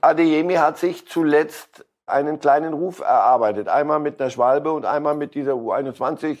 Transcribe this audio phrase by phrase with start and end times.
[0.00, 3.68] Adeyemi hat sich zuletzt einen kleinen Ruf erarbeitet.
[3.68, 6.38] Einmal mit einer Schwalbe und einmal mit dieser U21.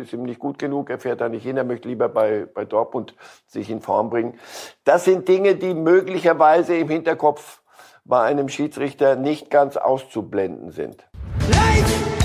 [0.00, 2.64] Ist ihm nicht gut genug, er fährt da nicht hin, er möchte lieber bei, bei
[2.64, 3.14] Dortmund
[3.46, 4.38] sich in Form bringen.
[4.84, 7.60] Das sind Dinge, die möglicherweise im Hinterkopf
[8.04, 11.06] bei einem Schiedsrichter nicht ganz auszublenden sind.
[11.50, 12.19] Life!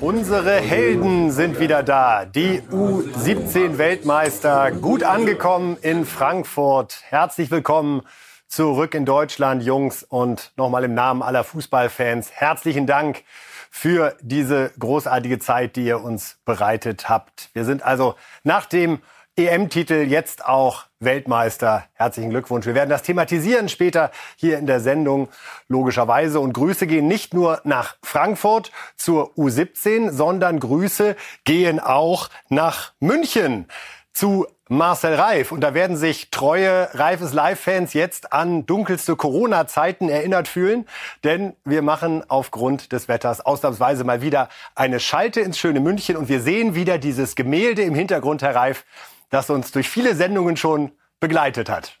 [0.00, 2.24] Unsere Helden sind wieder da.
[2.24, 7.02] Die U17-Weltmeister gut angekommen in Frankfurt.
[7.10, 8.00] Herzlich willkommen
[8.48, 10.02] zurück in Deutschland, Jungs.
[10.02, 13.24] Und nochmal im Namen aller Fußballfans herzlichen Dank
[13.70, 17.50] für diese großartige Zeit, die ihr uns bereitet habt.
[17.52, 19.00] Wir sind also nach dem
[19.46, 21.84] EM-Titel jetzt auch Weltmeister.
[21.94, 22.66] Herzlichen Glückwunsch.
[22.66, 25.28] Wir werden das thematisieren später hier in der Sendung
[25.68, 26.40] logischerweise.
[26.40, 33.66] Und Grüße gehen nicht nur nach Frankfurt zur U17, sondern Grüße gehen auch nach München
[34.12, 35.50] zu Marcel Reif.
[35.50, 40.86] Und da werden sich treue Reifes Live-Fans jetzt an dunkelste Corona-Zeiten erinnert fühlen.
[41.24, 46.16] Denn wir machen aufgrund des Wetters ausnahmsweise mal wieder eine Schalte ins schöne München.
[46.16, 48.84] Und wir sehen wieder dieses Gemälde im Hintergrund, Herr Reif,
[49.30, 51.98] das uns durch viele Sendungen schon begleitet hat.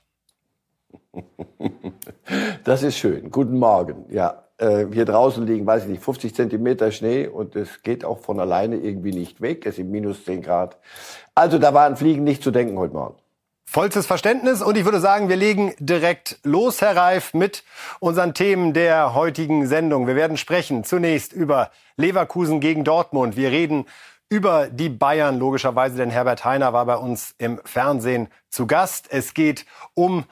[2.64, 3.30] Das ist schön.
[3.30, 4.04] Guten Morgen.
[4.10, 8.20] Ja, äh, hier draußen liegen, weiß ich nicht, 50 Zentimeter Schnee und es geht auch
[8.20, 9.66] von alleine irgendwie nicht weg.
[9.66, 10.76] Es sind minus 10 Grad.
[11.34, 13.16] Also da war an Fliegen nicht zu denken heute Morgen.
[13.64, 17.64] Vollstes Verständnis und ich würde sagen, wir legen direkt los, Herr Reif, mit
[18.00, 20.06] unseren Themen der heutigen Sendung.
[20.06, 23.36] Wir werden sprechen zunächst über Leverkusen gegen Dortmund.
[23.36, 23.86] Wir reden
[24.30, 29.08] über die Bayern, logischerweise, denn Herbert Heiner war bei uns im Fernsehen zu Gast.
[29.10, 30.24] Es geht um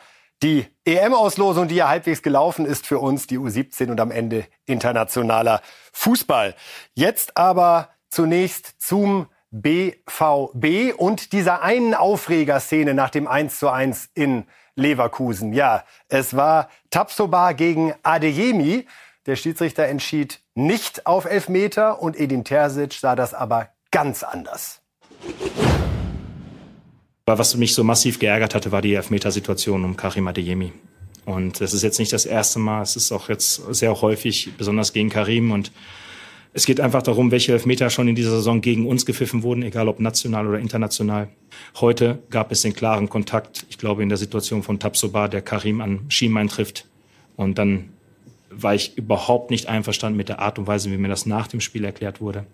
[0.43, 5.61] die EM-Auslosung, die ja halbwegs gelaufen ist für uns, die U17 und am Ende internationaler
[5.93, 6.55] Fußball.
[6.95, 14.45] Jetzt aber zunächst zum BVB und dieser einen Aufregerszene nach dem 1 zu 1 in
[14.77, 15.53] Leverkusen.
[15.53, 18.87] Ja, es war Tapsoba gegen Adeyemi.
[19.27, 24.81] Der Schiedsrichter entschied nicht auf Elfmeter und Edin Terzic sah das aber ganz anders.
[27.27, 30.73] Was mich so massiv geärgert hatte, war die Elfmetersituation um Karim Adeyemi.
[31.27, 34.95] Und das ist jetzt nicht das erste Mal, es ist auch jetzt sehr häufig, besonders
[34.95, 35.53] gegen Karim.
[35.53, 35.71] Und
[36.55, 39.89] es geht einfach darum, welche Elfmeter schon in dieser Saison gegen uns gepfiffen wurden, egal
[39.89, 41.29] ob national oder international.
[41.81, 45.83] Heute gab es den klaren Kontakt, ich glaube in der Situation von Tapsoba, der Karim
[45.83, 46.87] an Schienbein trifft.
[47.37, 47.91] Und dann
[48.51, 51.61] war ich überhaupt nicht einverstanden mit der Art und Weise, wie mir das nach dem
[51.61, 52.47] Spiel erklärt wurde.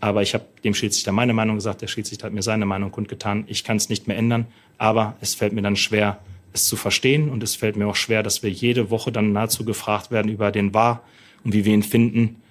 [0.00, 3.44] Aber ich habe dem Schiedsrichter meine Meinung gesagt, der Schiedsrichter hat mir seine Meinung kundgetan.
[3.46, 4.46] Ich kann es nicht mehr ändern,
[4.78, 6.18] aber es fällt mir dann schwer,
[6.52, 9.64] es zu verstehen und es fällt mir auch schwer, dass wir jede Woche dann nahezu
[9.64, 11.02] gefragt werden über den War
[11.44, 12.42] und wie wir ihn finden,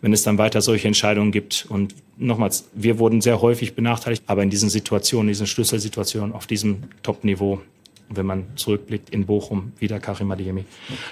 [0.00, 1.66] wenn es dann weiter solche Entscheidungen gibt.
[1.68, 6.84] Und nochmals, wir wurden sehr häufig benachteiligt, aber in diesen Situationen, diesen Schlüsselsituationen auf diesem
[7.02, 7.60] Top-Niveau
[8.08, 10.64] wenn man zurückblickt in Bochum, wieder Karim Adeyemi.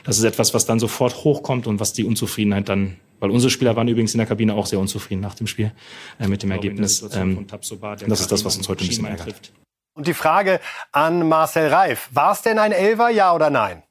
[0.05, 3.77] Das ist etwas, was dann sofort hochkommt und was die Unzufriedenheit dann weil unsere Spieler
[3.77, 5.73] waren übrigens in der Kabine auch sehr unzufrieden nach dem Spiel
[6.21, 7.03] äh, mit dem Ergebnis.
[7.15, 9.53] Ähm, das ist das, was uns heute ein bisschen ärgert.
[9.95, 10.61] Und die Frage
[10.93, 12.11] an Marcel Reif.
[12.13, 13.83] War es denn ein Elver, ja oder nein?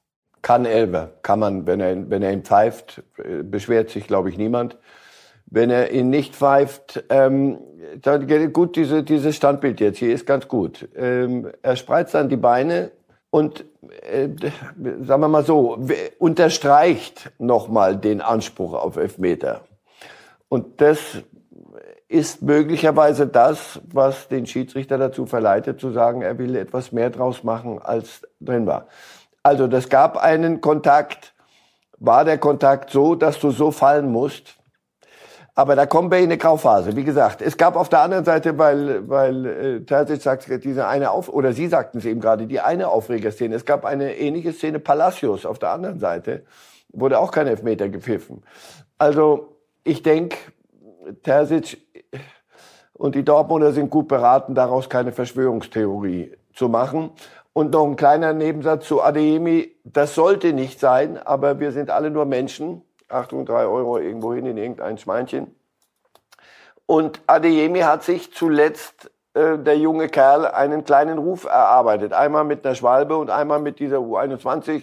[0.42, 1.14] Kann Elver.
[1.22, 4.78] Kann man, wenn er, wenn er ihn pfeift, äh, beschwert sich, glaube ich, niemand.
[5.46, 7.58] Wenn er ihn nicht pfeift, ähm,
[8.02, 10.88] dann gut, diese, dieses Standbild jetzt hier ist ganz gut.
[10.96, 12.90] Ähm, er spreizt dann die Beine,
[13.30, 13.64] und
[14.10, 14.28] äh,
[15.02, 15.78] sagen wir mal so,
[16.18, 19.60] unterstreicht nochmal den Anspruch auf Elfmeter.
[20.48, 21.18] Und das
[22.08, 27.42] ist möglicherweise das, was den Schiedsrichter dazu verleitet, zu sagen, er will etwas mehr draus
[27.42, 28.86] machen, als drin war.
[29.42, 31.34] Also, das gab einen Kontakt.
[31.98, 34.56] War der Kontakt so, dass du so fallen musst?
[35.58, 36.96] Aber da kommen wir in eine Grauphase.
[36.96, 41.10] Wie gesagt, es gab auf der anderen Seite, weil, weil äh, Terzic sagt, diese eine
[41.10, 43.54] Auf oder Sie sagten es eben gerade, die eine Aufregerszene.
[43.54, 46.44] Es gab eine ähnliche Szene Palacios auf der anderen Seite,
[46.92, 48.42] wurde auch kein Elfmeter gepfiffen.
[48.98, 50.36] Also ich denke,
[51.22, 51.78] Terzic
[52.92, 57.12] und die Dortmunder sind gut beraten, daraus keine Verschwörungstheorie zu machen.
[57.54, 59.74] Und noch ein kleiner Nebensatz zu Adeyemi.
[59.84, 62.82] Das sollte nicht sein, aber wir sind alle nur Menschen.
[63.08, 65.54] Achtung, drei Euro irgendwo hin in irgendein Schweinchen.
[66.86, 72.12] Und Adeyemi hat sich zuletzt, äh, der junge Kerl, einen kleinen Ruf erarbeitet.
[72.12, 74.82] Einmal mit einer Schwalbe und einmal mit dieser U21.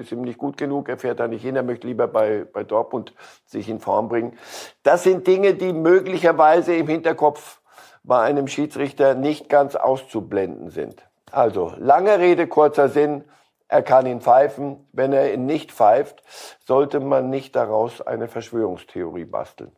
[0.00, 2.64] Ist ihm nicht gut genug, er fährt da nicht hin, er möchte lieber bei, bei
[2.64, 3.12] Dortmund
[3.46, 4.38] sich in Form bringen.
[4.84, 7.60] Das sind Dinge, die möglicherweise im Hinterkopf
[8.02, 11.04] bei einem Schiedsrichter nicht ganz auszublenden sind.
[11.32, 13.24] Also, lange Rede, kurzer Sinn.
[13.70, 14.86] Er kann ihn pfeifen.
[14.92, 16.22] Wenn er ihn nicht pfeift,
[16.66, 19.70] sollte man nicht daraus eine Verschwörungstheorie basteln.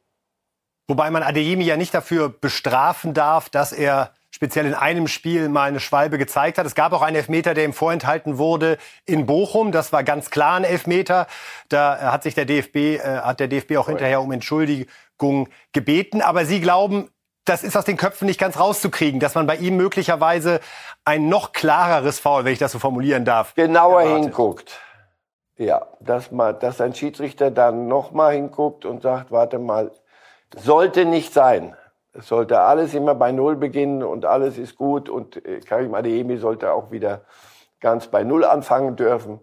[0.88, 5.68] Wobei man Adeyemi ja nicht dafür bestrafen darf, dass er speziell in einem Spiel mal
[5.68, 6.64] eine Schwalbe gezeigt hat.
[6.64, 9.72] Es gab auch einen Elfmeter, der ihm vorenthalten wurde in Bochum.
[9.72, 11.26] Das war ganz klar ein Elfmeter.
[11.68, 16.22] Da hat sich der DFB, äh, hat der DFB auch hinterher um Entschuldigung gebeten.
[16.22, 17.10] Aber Sie glauben,
[17.44, 20.60] das ist aus den Köpfen nicht ganz rauszukriegen, dass man bei ihm möglicherweise
[21.04, 24.24] ein noch klareres Foul, wenn ich das so formulieren darf, genauer erwartet.
[24.24, 24.80] hinguckt.
[25.56, 29.90] Ja, dass man, dass ein Schiedsrichter dann noch mal hinguckt und sagt, warte mal,
[30.56, 31.76] sollte nicht sein.
[32.14, 36.36] Es sollte alles immer bei Null beginnen und alles ist gut und äh, Karim Adeyemi
[36.36, 37.22] sollte auch wieder
[37.80, 39.40] ganz bei Null anfangen dürfen,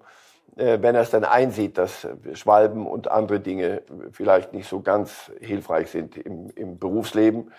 [0.55, 3.81] äh, wenn er es dann einsieht, dass Schwalben und andere Dinge
[4.11, 7.51] vielleicht nicht so ganz hilfreich sind im, im Berufsleben.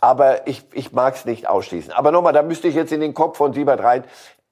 [0.00, 1.92] Aber ich, ich mag es nicht ausschließen.
[1.92, 4.04] Aber nochmal, da müsste ich jetzt in den Kopf von Siebert rein.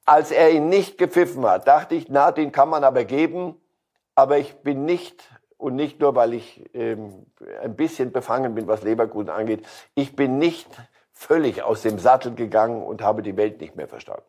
[0.04, 3.60] Als er ihn nicht gepfiffen hat, dachte ich, na, den kann man aber geben.
[4.14, 5.22] Aber ich bin nicht
[5.58, 7.26] und nicht nur, weil ich ähm,
[7.62, 9.66] ein bisschen befangen bin, was Leberkusen angeht.
[9.94, 10.68] Ich bin nicht
[11.12, 14.24] völlig aus dem Sattel gegangen und habe die Welt nicht mehr verstanden.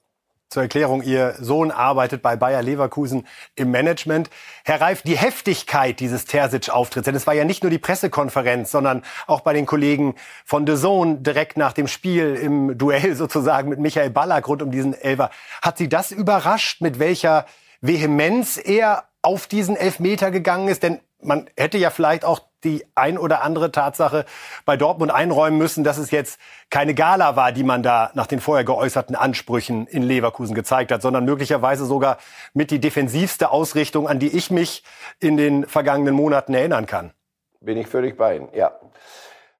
[0.49, 4.29] Zur Erklärung, Ihr Sohn arbeitet bei Bayer Leverkusen im Management.
[4.63, 9.03] Herr Reif, die Heftigkeit dieses Terzic-Auftritts, denn es war ja nicht nur die Pressekonferenz, sondern
[9.25, 10.15] auch bei den Kollegen
[10.45, 14.71] von The Zone direkt nach dem Spiel im Duell sozusagen mit Michael Ballack rund um
[14.71, 15.31] diesen Elfer.
[15.61, 17.45] Hat Sie das überrascht, mit welcher
[17.81, 20.81] Vehemenz er auf diesen Elfmeter gegangen ist?
[20.81, 24.25] Denn man hätte ja vielleicht auch die ein oder andere Tatsache
[24.65, 26.39] bei Dortmund einräumen müssen, dass es jetzt
[26.69, 31.01] keine Gala war, die man da nach den vorher geäußerten Ansprüchen in Leverkusen gezeigt hat,
[31.01, 32.17] sondern möglicherweise sogar
[32.53, 34.83] mit die defensivste Ausrichtung, an die ich mich
[35.19, 37.11] in den vergangenen Monaten erinnern kann.
[37.59, 38.71] Bin ich völlig bei Ihnen, ja.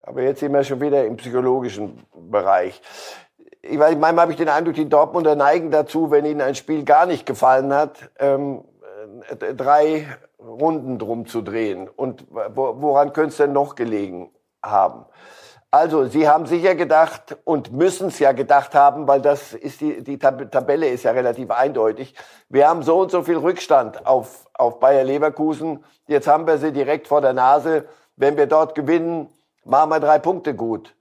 [0.02, 2.82] Aber jetzt sind wir schon wieder im psychologischen Bereich.
[3.62, 6.86] Ich weiß, manchmal habe ich den Eindruck, die Dortmunder neigen dazu, wenn ihnen ein Spiel
[6.86, 8.64] gar nicht gefallen hat, ähm,
[9.28, 10.08] äh, drei
[10.48, 11.88] Runden drum zu drehen.
[11.90, 14.32] Und woran könnte es denn noch gelegen
[14.64, 15.06] haben?
[15.70, 20.02] Also, Sie haben sicher gedacht und müssen es ja gedacht haben, weil das ist die,
[20.02, 22.16] die Tabelle ist ja relativ eindeutig.
[22.48, 25.84] Wir haben so und so viel Rückstand auf, auf Bayer Leverkusen.
[26.08, 27.86] Jetzt haben wir sie direkt vor der Nase.
[28.16, 29.30] Wenn wir dort gewinnen,
[29.66, 30.96] machen wir drei Punkte gut.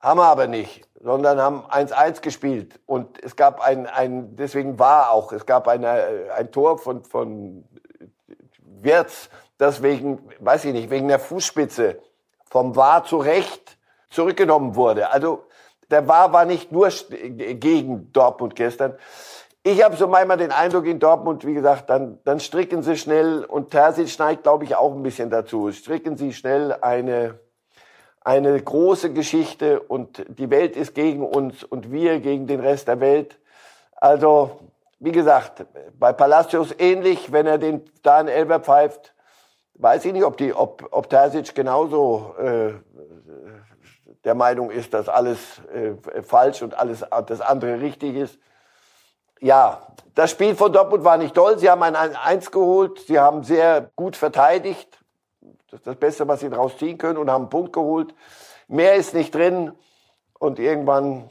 [0.00, 2.80] Haben wir aber nicht, sondern haben 1-1 gespielt.
[2.86, 7.64] Und es gab ein, ein, deswegen war auch, es gab eine, ein Tor von, von
[8.82, 9.28] Wirtz,
[9.58, 11.98] das wegen, weiß ich nicht, wegen der Fußspitze
[12.44, 13.78] vom War zu Recht
[14.10, 15.10] zurückgenommen wurde.
[15.10, 15.44] Also
[15.90, 18.96] der War war nicht nur gegen Dortmund gestern.
[19.62, 23.44] Ich habe so manchmal den Eindruck in Dortmund, wie gesagt, dann, dann stricken sie schnell
[23.44, 25.72] und Terzic schneit, glaube ich, auch ein bisschen dazu.
[25.72, 27.40] Stricken sie schnell eine,
[28.20, 33.00] eine große Geschichte und die Welt ist gegen uns und wir gegen den Rest der
[33.00, 33.38] Welt.
[33.96, 34.60] Also
[35.06, 35.64] wie gesagt,
[36.00, 39.14] bei Palacios ähnlich, wenn er den da in Elber pfeift,
[39.74, 42.72] weiß ich nicht, ob, die, ob, ob Terzic genauso äh,
[44.24, 48.36] der Meinung ist, dass alles äh, falsch und alles das andere richtig ist.
[49.38, 49.86] Ja,
[50.16, 51.56] das Spiel von Dortmund war nicht toll.
[51.56, 52.98] Sie haben ein 1 geholt.
[52.98, 54.98] Sie haben sehr gut verteidigt.
[55.70, 58.12] Das ist das Beste, was sie daraus ziehen können und haben einen Punkt geholt.
[58.66, 59.70] Mehr ist nicht drin.
[60.40, 61.30] Und irgendwann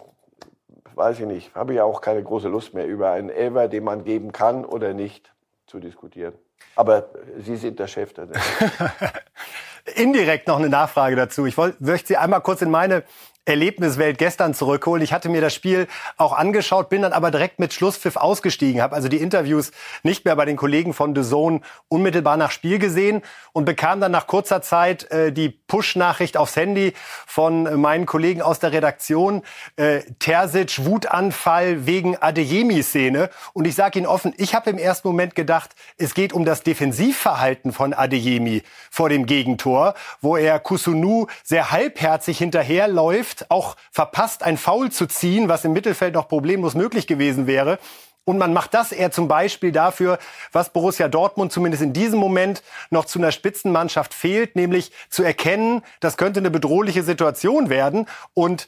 [0.96, 4.04] weiß ich nicht, habe ich auch keine große Lust mehr, über einen Elfer, den man
[4.04, 5.34] geben kann oder nicht,
[5.68, 6.34] zu diskutieren.
[6.76, 7.10] Aber
[7.40, 8.14] Sie sind der Chef.
[8.14, 8.28] Da.
[9.96, 11.46] Indirekt noch eine Nachfrage dazu.
[11.46, 13.04] Ich möchte Sie einmal kurz in meine
[13.46, 15.04] Erlebniswelt gestern zurückholen.
[15.04, 15.88] Ich hatte mir das Spiel
[16.18, 19.72] auch angeschaut, bin dann aber direkt mit Schlusspfiff ausgestiegen, habe also die Interviews
[20.02, 23.22] nicht mehr bei den Kollegen von The Zone unmittelbar nach Spiel gesehen
[23.54, 26.94] und bekam dann nach kurzer Zeit äh, die Push-Nachricht aufs Handy
[27.28, 29.44] von meinen Kollegen aus der Redaktion,
[29.76, 33.30] äh, Terzic Wutanfall wegen Adeyemi-Szene.
[33.54, 36.64] Und ich sage Ihnen offen, ich habe im ersten Moment gedacht, es geht um das
[36.64, 44.44] Defensivverhalten von Adeyemi vor dem Gegentor, wo er Kusunu sehr halbherzig hinterherläuft trifft, auch verpasst,
[44.44, 47.80] ein Foul zu ziehen, was im Mittelfeld noch problemlos möglich gewesen wäre.
[48.28, 50.18] Und man macht das eher zum Beispiel dafür,
[50.52, 55.84] was Borussia Dortmund zumindest in diesem Moment noch zu einer Spitzenmannschaft fehlt, nämlich zu erkennen,
[56.00, 58.68] das könnte eine bedrohliche Situation werden und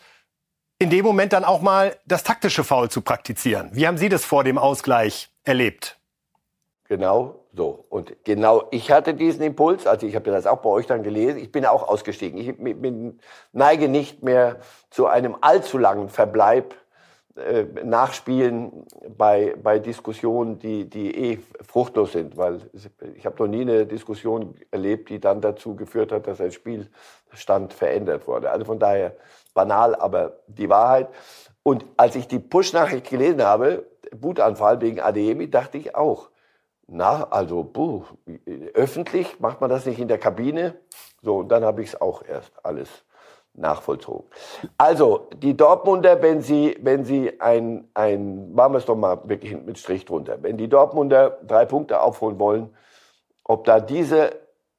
[0.78, 3.70] in dem Moment dann auch mal das taktische Foul zu praktizieren.
[3.74, 5.98] Wie haben Sie das vor dem Ausgleich erlebt?
[6.88, 7.86] Genau so.
[7.90, 11.40] Und genau, ich hatte diesen Impuls, also ich habe das auch bei euch dann gelesen,
[11.40, 12.40] ich bin auch ausgestiegen.
[12.40, 13.20] Ich bin,
[13.52, 14.58] neige nicht mehr
[14.90, 16.76] zu einem allzu langen Verbleib
[17.36, 18.86] äh, Nachspielen
[19.18, 22.62] bei, bei Diskussionen, die, die eh fruchtlos sind, weil
[23.16, 27.74] ich habe noch nie eine Diskussion erlebt, die dann dazu geführt hat, dass ein Spielstand
[27.74, 28.50] verändert wurde.
[28.52, 29.16] Also von daher
[29.54, 31.10] banal, aber die Wahrheit.
[31.64, 36.30] Und als ich die Push-Nachricht gelesen habe, Wutanfall wegen Adeyemi, dachte ich auch,
[36.88, 38.04] Na, also, buh,
[38.74, 40.76] öffentlich macht man das nicht in der Kabine.
[41.22, 42.90] So, und dann habe ich es auch erst alles
[43.54, 44.30] nachvollzogen.
[44.78, 49.62] Also, die Dortmunder, wenn sie, wenn sie ein, ein, machen wir es doch mal wirklich
[49.62, 52.70] mit Strich drunter, wenn die Dortmunder drei Punkte aufholen wollen,
[53.44, 54.32] ob da diese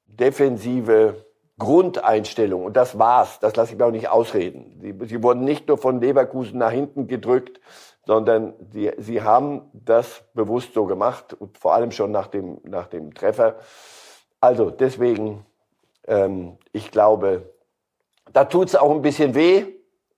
[0.07, 1.25] defensive
[1.59, 4.79] Grundeinstellung, und das war's, das lasse ich mir auch nicht ausreden.
[4.81, 7.59] Sie, sie wurden nicht nur von Leverkusen nach hinten gedrückt,
[8.09, 13.13] sondern sie, sie haben das bewusst so gemacht, vor allem schon nach dem, nach dem
[13.13, 13.57] Treffer.
[14.41, 15.45] Also deswegen,
[16.07, 17.53] ähm, ich glaube,
[18.33, 19.63] da tut's auch ein bisschen weh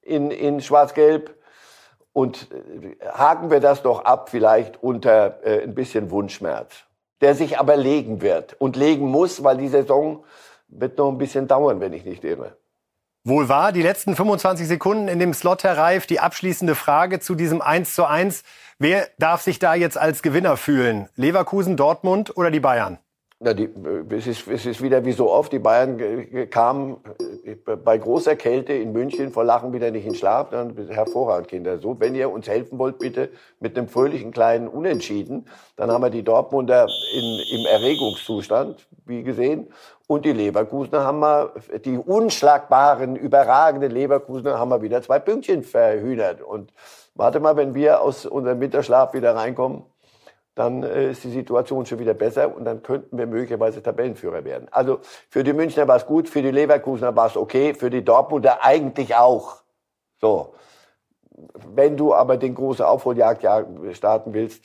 [0.02, 1.36] in, in Schwarz-Gelb.
[2.14, 6.86] Und äh, haken wir das doch ab, vielleicht unter äh, ein bisschen Wunschschmerz,
[7.20, 10.24] der sich aber legen wird und legen muss, weil die Saison
[10.70, 12.56] wird noch ein bisschen dauern, wenn ich nicht irre.
[13.24, 17.36] Wohl wahr, die letzten 25 Sekunden in dem Slot, Herr Reif, die abschließende Frage zu
[17.36, 18.42] diesem 1 zu 1.
[18.80, 21.08] Wer darf sich da jetzt als Gewinner fühlen?
[21.16, 22.98] Leverkusen, Dortmund oder die Bayern?
[23.44, 23.68] Na, die,
[24.12, 25.98] es, ist, es ist wieder wie so oft, die Bayern
[26.52, 26.98] kamen
[27.44, 30.52] äh, bei großer Kälte in München vor Lachen wieder nicht in Schlaf.
[30.52, 31.80] Dann hervorragend, Kinder.
[31.80, 33.30] So, wenn ihr uns helfen wollt, bitte
[33.60, 35.48] mit einem fröhlichen kleinen Unentschieden.
[35.76, 39.70] Dann haben wir die Dortmunder in, im Erregungszustand, wie gesehen.
[40.06, 46.44] Und die Leverkusener haben wir, die unschlagbaren, überragenden Leverkusener haben wir wieder zwei Pünktchen verhühnert.
[46.44, 46.72] Und
[47.16, 49.82] warte mal, wenn wir aus unserem Winterschlaf wieder reinkommen,
[50.56, 54.68] dann äh, ist die Situation schon wieder besser und dann könnten wir möglicherweise Tabellenführer werden.
[54.72, 58.04] Also für die Münchner war es gut, für die Leverkusener war es okay, für die
[58.04, 59.64] Dortmunder eigentlich auch.
[60.20, 60.54] So.
[61.74, 63.42] Wenn du aber den großen Aufholjagd
[63.96, 64.64] starten willst,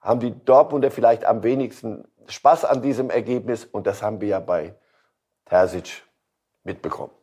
[0.00, 4.40] haben die Dortmunder vielleicht am wenigsten Spaß an diesem Ergebnis und das haben wir ja
[4.40, 4.74] bei
[5.46, 6.02] Terzic
[6.62, 7.17] mitbekommen.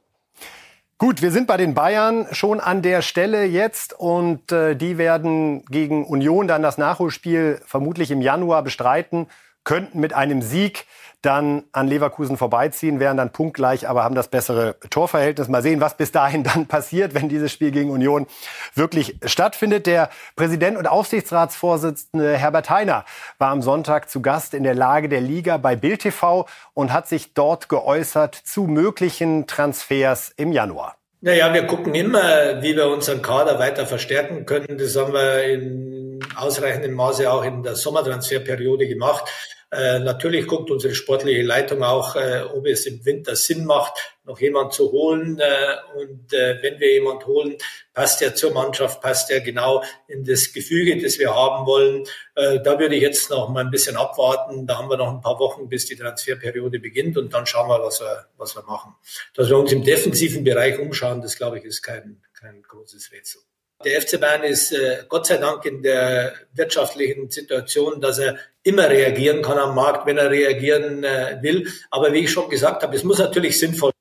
[1.05, 5.63] Gut, wir sind bei den Bayern schon an der Stelle jetzt und äh, die werden
[5.65, 9.27] gegen Union dann das Nachholspiel vermutlich im Januar bestreiten,
[9.65, 10.85] könnten mit einem Sieg
[11.25, 15.47] dann an Leverkusen vorbeiziehen, wären dann punktgleich, aber haben das bessere Torverhältnis.
[15.47, 18.27] Mal sehen, was bis dahin dann passiert, wenn dieses Spiel gegen Union
[18.75, 19.87] wirklich stattfindet.
[19.87, 23.05] Der Präsident und Aufsichtsratsvorsitzende Herbert Heiner
[23.39, 27.07] war am Sonntag zu Gast in der Lage der Liga bei Bild TV und hat
[27.07, 30.95] sich dort geäußert zu möglichen Transfers im Januar.
[31.21, 34.77] Naja, wir gucken immer, wie wir unseren Kader weiter verstärken können.
[34.77, 39.23] Das haben wir in ausreichendem Maße auch in der Sommertransferperiode gemacht.
[39.71, 44.39] Äh, natürlich guckt unsere sportliche Leitung auch, äh, ob es im Winter Sinn macht, noch
[44.39, 45.39] jemand zu holen.
[45.39, 47.57] Äh, und äh, wenn wir jemand holen,
[47.93, 52.05] passt er zur Mannschaft, passt er genau in das Gefüge, das wir haben wollen.
[52.35, 54.67] Äh, da würde ich jetzt noch mal ein bisschen abwarten.
[54.67, 57.81] Da haben wir noch ein paar Wochen, bis die Transferperiode beginnt und dann schauen wir,
[57.83, 58.95] was wir, was wir machen.
[59.33, 63.41] Dass wir uns im defensiven Bereich umschauen, das glaube ich, ist kein, kein großes Rätsel.
[63.83, 68.89] Der FC Bayern ist äh, Gott sei Dank in der wirtschaftlichen Situation, dass er immer
[68.89, 71.69] reagieren kann am Markt, wenn er reagieren äh, will.
[71.91, 73.91] Aber wie ich schon gesagt habe, es muss natürlich sinnvoll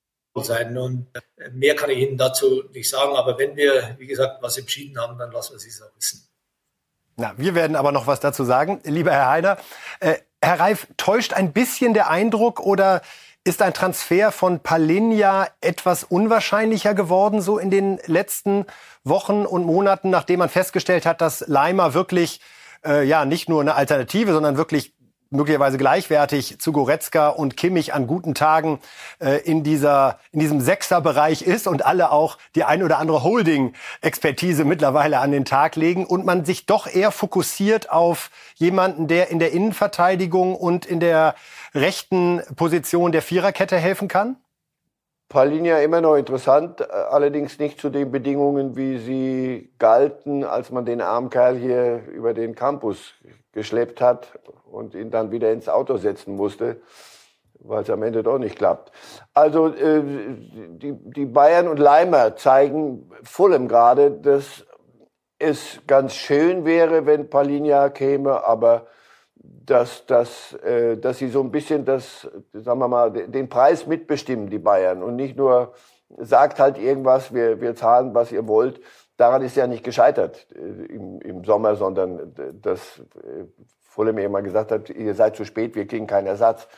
[0.43, 3.17] sein und äh, mehr kann ich Ihnen dazu nicht sagen.
[3.17, 6.29] Aber wenn wir, wie gesagt, was entschieden haben, dann lassen wir es auch wissen.
[7.17, 9.59] Na, wir werden aber noch was dazu sagen, lieber Herr Heider.
[10.01, 13.03] Äh, Herr Reif, täuscht ein bisschen der Eindruck oder
[13.45, 18.65] ist ein Transfer von Palinja etwas unwahrscheinlicher geworden, so in den letzten
[19.05, 22.41] Wochen und Monaten, nachdem man festgestellt hat, dass Leimer wirklich
[22.85, 24.94] äh, ja nicht nur eine Alternative, sondern wirklich
[25.35, 28.79] möglicherweise gleichwertig zu Goretzka und Kimmich an guten Tagen
[29.19, 34.65] äh, in dieser in diesem Sechserbereich ist und alle auch die ein oder andere Holding-Expertise
[34.65, 39.39] mittlerweile an den Tag legen und man sich doch eher fokussiert auf jemanden, der in
[39.39, 41.35] der Innenverteidigung und in der
[41.75, 44.37] rechten Position der Viererkette helfen kann?
[45.35, 50.85] Paulinia immer noch interessant, äh, allerdings nicht zu den Bedingungen, wie sie galten, als man
[50.85, 53.15] den armen Kerl hier über den Campus
[53.51, 54.29] geschleppt hat
[54.71, 56.81] und ihn dann wieder ins Auto setzen musste,
[57.59, 58.93] weil es am Ende doch nicht klappt.
[59.35, 64.65] Also äh, die, die Bayern und Leimer zeigen Fulham gerade, dass
[65.41, 68.87] es ganz schön wäre, wenn Paulinia käme, aber
[69.67, 74.51] dass, dass, äh, dass sie so ein bisschen das, sagen wir mal, den Preis mitbestimmen,
[74.51, 75.73] die Bayern, und nicht nur
[76.19, 78.81] sagt halt irgendwas, wir, wir zahlen, was ihr wollt.
[79.17, 83.45] Daran ist ja nicht gescheitert äh, im, im Sommer, sondern dass äh,
[83.81, 86.69] Fulham mir mal gesagt hat, ihr seid zu spät, wir kriegen keinen Ersatz.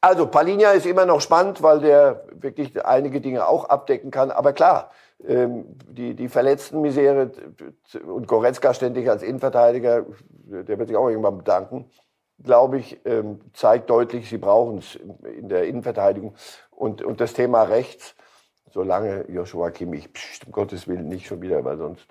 [0.00, 4.30] Also Palinja ist immer noch spannend, weil der wirklich einige Dinge auch abdecken kann.
[4.30, 4.90] Aber klar,
[5.26, 7.30] ähm, die, die Verletzten-Misere
[8.04, 10.04] und Goretzka ständig als Innenverteidiger,
[10.44, 11.90] der wird sich auch irgendwann bedanken
[12.38, 16.34] glaube ich, ähm, zeigt deutlich, sie brauchen es in der Innenverteidigung.
[16.70, 18.14] Und, und das Thema rechts,
[18.70, 22.06] solange Joshua Kimmich, pst, um Gottes Willen nicht schon wieder, weil sonst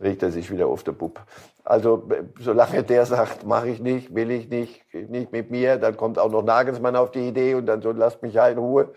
[0.00, 1.20] regt er sich wieder auf der Bub.
[1.64, 6.18] Also solange der sagt, mache ich nicht, will ich nicht, nicht mit mir, dann kommt
[6.18, 8.92] auch noch Nagelsmann auf die Idee und dann so, lasst mich ja in Ruhe.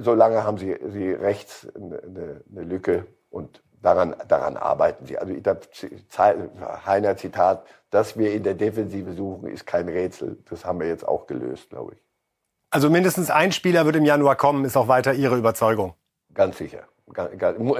[0.00, 5.18] Solange haben sie, sie rechts eine, eine Lücke und daran, daran arbeiten sie.
[5.18, 5.34] Also
[6.86, 10.38] Heiner Zitat, dass wir in der Defensive suchen, ist kein Rätsel.
[10.48, 12.02] Das haben wir jetzt auch gelöst, glaube ich.
[12.70, 15.94] Also mindestens ein Spieler wird im Januar kommen, ist auch weiter Ihre Überzeugung.
[16.32, 16.84] Ganz sicher.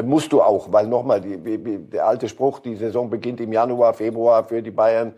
[0.03, 4.61] Musst du auch, weil nochmal, der alte Spruch, die Saison beginnt im Januar, Februar für
[4.61, 5.15] die Bayern.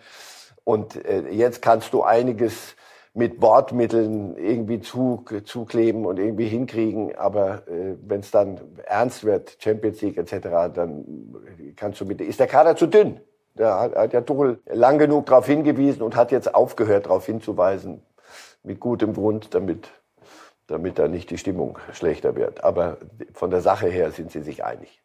[0.63, 2.77] Und äh, jetzt kannst du einiges
[3.15, 7.17] mit Bordmitteln irgendwie zu, zukleben und irgendwie hinkriegen.
[7.17, 11.05] Aber äh, wenn es dann ernst wird, Champions League etc., dann
[11.77, 13.21] kannst du mit, ist der Kader zu dünn.
[13.55, 18.03] Da hat, hat ja Tuchel lang genug darauf hingewiesen und hat jetzt aufgehört, darauf hinzuweisen,
[18.65, 19.91] mit gutem Grund, damit
[20.67, 22.65] damit da nicht die Stimmung schlechter wird.
[22.65, 22.99] Aber
[23.33, 25.04] von der Sache her sind sie sich einig.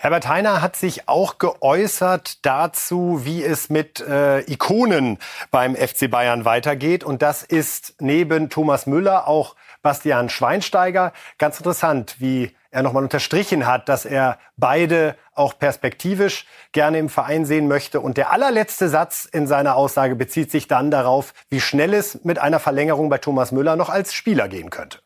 [0.00, 5.18] Herbert Heiner hat sich auch geäußert dazu, wie es mit äh, Ikonen
[5.50, 7.02] beim FC Bayern weitergeht.
[7.02, 11.12] Und das ist neben Thomas Müller auch Bastian Schweinsteiger.
[11.38, 17.44] Ganz interessant, wie er nochmal unterstrichen hat, dass er beide auch perspektivisch gerne im Verein
[17.44, 17.98] sehen möchte.
[17.98, 22.38] Und der allerletzte Satz in seiner Aussage bezieht sich dann darauf, wie schnell es mit
[22.38, 25.00] einer Verlängerung bei Thomas Müller noch als Spieler gehen könnte.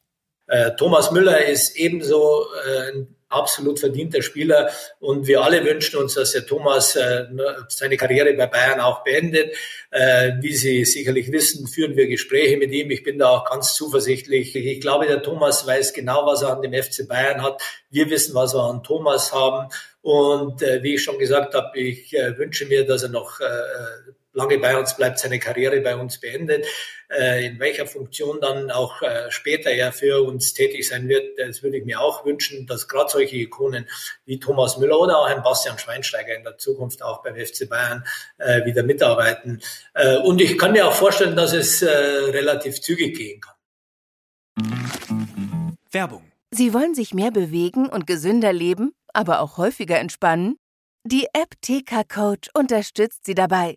[0.49, 4.70] Äh, Thomas Müller ist ebenso äh, absolut verdienter Spieler
[5.00, 7.26] und wir alle wünschen uns, dass der Thomas äh,
[7.68, 9.54] seine Karriere bei Bayern auch beendet.
[9.90, 12.90] Äh, wie Sie sicherlich wissen, führen wir Gespräche mit ihm.
[12.90, 14.54] Ich bin da auch ganz zuversichtlich.
[14.54, 17.62] Ich glaube, der Thomas weiß genau, was er an dem FC Bayern hat.
[17.90, 19.68] Wir wissen, was wir an Thomas haben.
[20.02, 23.44] Und äh, wie ich schon gesagt habe, ich äh, wünsche mir, dass er noch äh,
[24.32, 26.66] lange bei uns bleibt, seine Karriere bei uns beendet.
[27.08, 31.62] Äh, in welcher Funktion dann auch äh, später er für uns tätig sein wird, das
[31.62, 33.86] würde ich mir auch wünschen, dass gerade solche Ikonen
[34.24, 38.04] wie Thomas Müller oder auch ein Bastian Schweinsteiger in der Zukunft auch beim FC Bayern
[38.38, 39.60] äh, wieder mitarbeiten.
[39.94, 43.54] Äh, und ich kann mir auch vorstellen, dass es äh, relativ zügig gehen kann.
[45.90, 46.32] Werbung.
[46.50, 50.56] Sie wollen sich mehr bewegen und gesünder leben, aber auch häufiger entspannen?
[51.04, 53.76] Die App TK Coach unterstützt Sie dabei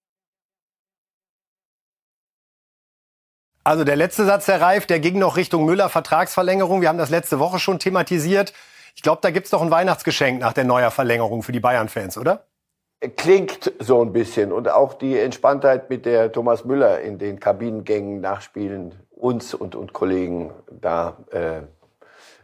[3.63, 6.81] Also der letzte Satz, Herr Reif, der ging noch Richtung Müller Vertragsverlängerung.
[6.81, 8.53] Wir haben das letzte Woche schon thematisiert.
[8.95, 12.17] Ich glaube, da gibt es doch ein Weihnachtsgeschenk nach der neuer Verlängerung für die Bayern-Fans,
[12.17, 12.45] oder?
[13.17, 14.51] Klingt so ein bisschen.
[14.51, 19.93] Und auch die Entspanntheit, mit der Thomas Müller in den Kabinengängen nachspielen, uns und, und
[19.93, 21.61] Kollegen da äh,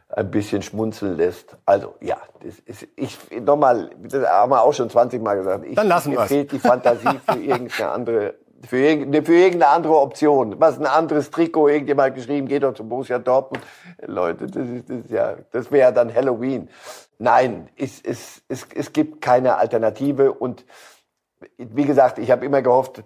[0.09, 1.57] ein bisschen schmunzeln lässt.
[1.65, 5.65] Also ja, das ist, ich nochmal, das haben wir auch schon 20 Mal gesagt.
[5.65, 8.77] Ich, Dann lassen wir Mir fehlt die Fantasie für irgendeine andere für,
[9.23, 10.59] für irgendeine andere Option.
[10.59, 13.65] Was ein anderes Trikot, irgendjemand geschrieben, geht doch zu Borussia Dortmund.
[14.05, 16.69] Leute, das ist, das ist ja, das wäre dann Halloween.
[17.19, 20.65] Nein, es, es, es, es gibt keine Alternative und
[21.57, 23.03] wie gesagt, ich habe immer gehofft,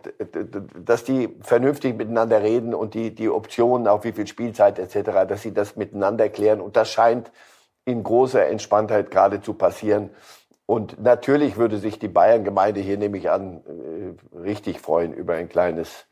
[0.86, 5.42] dass die vernünftig miteinander reden und die, die Optionen, auch wie viel Spielzeit etc., dass
[5.42, 6.62] sie das miteinander klären.
[6.62, 7.32] Und das scheint
[7.84, 10.12] in großer Entspanntheit gerade zu passieren.
[10.72, 15.50] Und natürlich würde sich die Bayern-Gemeinde hier, nehme ich an, äh, richtig freuen über ein
[15.50, 16.06] kleines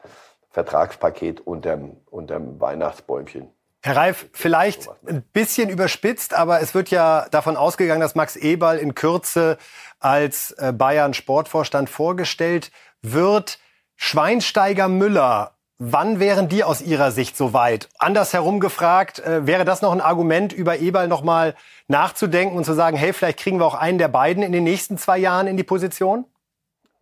[0.49, 3.47] Vertragspaket unterm, unterm Weihnachtsbäumchen.
[3.81, 8.79] Herr Reif, vielleicht ein bisschen überspitzt, aber es wird ja davon ausgegangen, dass Max Eberl
[8.79, 9.57] in Kürze
[10.01, 12.69] als äh, Bayern Sportvorstand vorgestellt
[13.01, 13.59] wird.
[13.95, 17.87] Schweinsteiger Müller Wann wären die aus Ihrer Sicht soweit?
[17.99, 21.55] Andersherum gefragt, äh, wäre das noch ein Argument, über Eberl nochmal
[21.87, 24.97] nachzudenken und zu sagen, hey, vielleicht kriegen wir auch einen der beiden in den nächsten
[24.97, 26.25] zwei Jahren in die Position?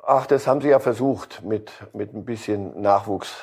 [0.03, 3.35] Ach, das haben sie ja versucht mit, mit ein bisschen Nachwuchs.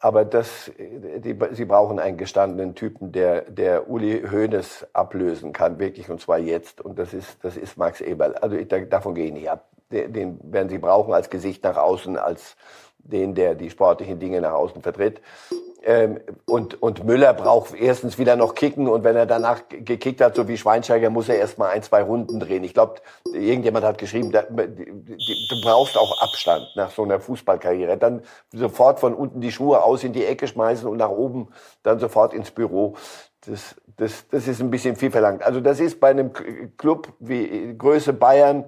[0.00, 6.10] Aber das, die, sie brauchen einen gestandenen Typen, der, der Uli Hoeneß ablösen kann, wirklich,
[6.10, 6.80] und zwar jetzt.
[6.80, 8.34] Und das ist, das ist Max Eberl.
[8.34, 9.68] Also ich, davon gehe ich nicht ab.
[9.90, 12.56] Den werden sie brauchen als Gesicht nach außen, als,
[13.10, 15.20] den, der die sportlichen Dinge nach außen vertritt.
[15.84, 20.34] Ähm, und, und Müller braucht erstens wieder noch kicken und wenn er danach gekickt hat,
[20.34, 22.64] so wie Schweinsteiger, muss er erst mal ein, zwei Runden drehen.
[22.64, 22.96] Ich glaube,
[23.32, 27.96] irgendjemand hat geschrieben, da, du brauchst auch Abstand nach so einer Fußballkarriere.
[27.96, 31.48] Dann sofort von unten die Schuhe aus in die Ecke schmeißen und nach oben
[31.84, 32.96] dann sofort ins Büro.
[33.46, 35.44] Das, das, das ist ein bisschen viel verlangt.
[35.44, 36.32] Also das ist bei einem
[36.76, 38.64] Club wie Größe Bayern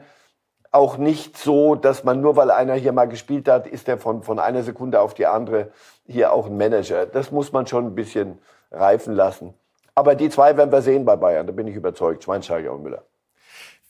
[0.73, 4.23] auch nicht so, dass man nur weil einer hier mal gespielt hat, ist er von,
[4.23, 5.73] von einer Sekunde auf die andere
[6.07, 7.07] hier auch ein Manager.
[7.07, 8.39] Das muss man schon ein bisschen
[8.71, 9.55] reifen lassen.
[9.95, 13.05] Aber die zwei werden wir sehen bei Bayern, da bin ich überzeugt, Schweinsteiger und Müller.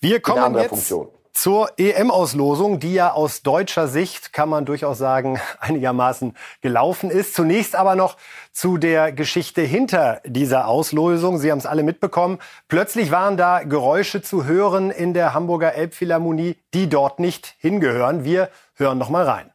[0.01, 1.09] Wir kommen jetzt Funktion.
[1.33, 7.35] Zur EM-Auslosung, die ja aus deutscher Sicht, kann man durchaus sagen, einigermaßen gelaufen ist.
[7.35, 8.17] Zunächst aber noch
[8.53, 11.39] zu der Geschichte hinter dieser Auslosung.
[11.39, 12.39] Sie haben es alle mitbekommen.
[12.69, 18.25] Plötzlich waren da Geräusche zu hören in der Hamburger Elbphilharmonie, die dort nicht hingehören.
[18.25, 19.53] Wir hören noch mal rein.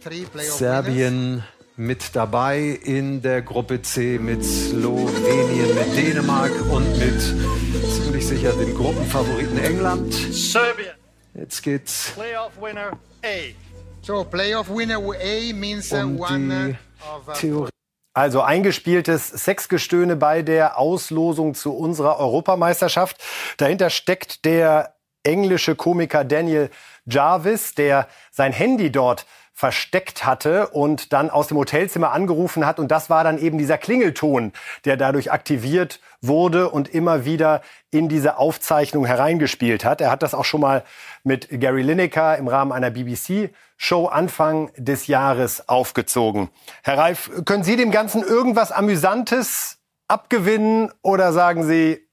[0.00, 1.42] Serbien
[1.78, 8.74] mit dabei in der Gruppe C mit Slowenien, mit Dänemark und mit ziemlich sicher den
[8.74, 10.12] Gruppenfavoriten England.
[10.12, 10.90] Serbien.
[11.34, 12.12] Jetzt geht's.
[12.16, 13.54] Playoff winner A.
[14.02, 17.70] So Playoff winner A means um one uh, uh, Theorie.
[18.12, 23.22] Also eingespieltes Sexgestöhne bei der Auslosung zu unserer Europameisterschaft.
[23.56, 26.70] Dahinter steckt der englische Komiker Daniel
[27.06, 29.26] Jarvis, der sein Handy dort
[29.58, 32.78] versteckt hatte und dann aus dem Hotelzimmer angerufen hat.
[32.78, 34.52] Und das war dann eben dieser Klingelton,
[34.84, 40.00] der dadurch aktiviert wurde und immer wieder in diese Aufzeichnung hereingespielt hat.
[40.00, 40.84] Er hat das auch schon mal
[41.24, 46.50] mit Gary Lineker im Rahmen einer BBC-Show Anfang des Jahres aufgezogen.
[46.84, 52.06] Herr Reif, können Sie dem Ganzen irgendwas Amüsantes abgewinnen oder sagen Sie,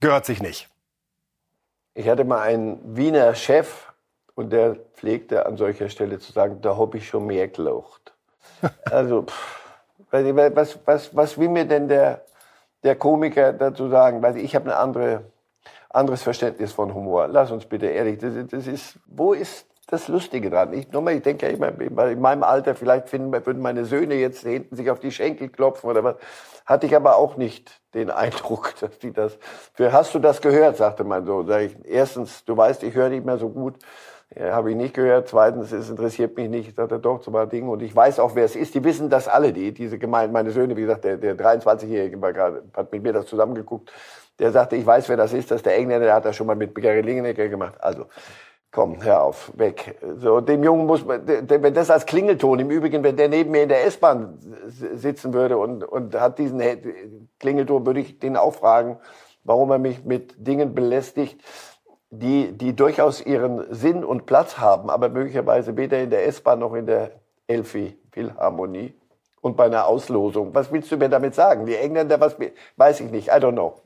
[0.00, 0.70] gehört sich nicht?
[1.92, 3.87] Ich hatte mal einen Wiener Chef,
[4.38, 8.14] und der pflegte an solcher Stelle zu sagen, da habe ich schon mehr gelacht.
[8.84, 9.58] Also, pff,
[10.10, 12.22] was, was, was will mir denn der,
[12.84, 14.22] der Komiker dazu sagen?
[14.22, 15.24] Weil ich habe ein andere,
[15.90, 17.26] anderes Verständnis von Humor.
[17.26, 20.72] Lass uns bitte ehrlich, das, das ist, wo ist das Lustige dran?
[20.72, 24.44] Ich, nochmal, ich denke ja immer, in meinem Alter, vielleicht finden, würden meine Söhne jetzt
[24.44, 26.16] hinten sich auf die Schenkel klopfen oder was.
[26.64, 29.36] Hatte ich aber auch nicht den Eindruck, dass die das,
[29.74, 31.48] für, hast du das gehört, sagte mein Sohn.
[31.48, 33.74] Sag ich, erstens, du weißt, ich höre nicht mehr so gut.
[34.36, 35.28] Ja, Habe ich nicht gehört.
[35.28, 36.68] Zweitens, es interessiert mich nicht.
[36.68, 37.68] Ich dachte, doch, so ein Ding.
[37.68, 38.74] Und ich weiß auch, wer es ist.
[38.74, 40.32] Die wissen das alle, die, diese Gemeinden.
[40.32, 43.90] Meine Söhne, wie gesagt, der, der 23-Jährige war gerade, hat mit mir das zusammengeguckt.
[44.38, 45.50] Der sagte, ich weiß, wer das ist.
[45.50, 47.74] Das ist der Engländer, der hat das schon mal mit Gary Lineker gemacht.
[47.80, 48.04] Also,
[48.70, 49.98] komm, hör auf, weg.
[50.18, 53.62] So, dem Jungen muss man, wenn das als Klingelton, im Übrigen, wenn der neben mir
[53.62, 56.62] in der S-Bahn sitzen würde und, und hat diesen
[57.40, 58.98] Klingelton, würde ich den auch fragen,
[59.44, 61.42] warum er mich mit Dingen belästigt,
[62.10, 66.74] die, die durchaus ihren Sinn und Platz haben, aber möglicherweise weder in der S-Bahn noch
[66.74, 67.12] in der
[67.46, 68.94] Elfi-Philharmonie
[69.40, 70.54] und bei einer Auslosung.
[70.54, 71.66] Was willst du mir damit sagen?
[71.66, 72.36] Die Engländer, was
[72.76, 73.80] weiß ich nicht, I don't know.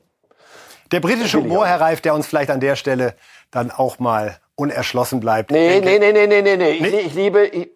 [0.91, 3.15] Der britische Humor, Herr Reif, der uns vielleicht an der Stelle
[3.51, 5.51] dann auch mal unerschlossen bleibt.
[5.51, 6.71] Nee, nee, nee, nee, nee, nee, nee.
[6.71, 7.71] Ich, ich liebe, ich,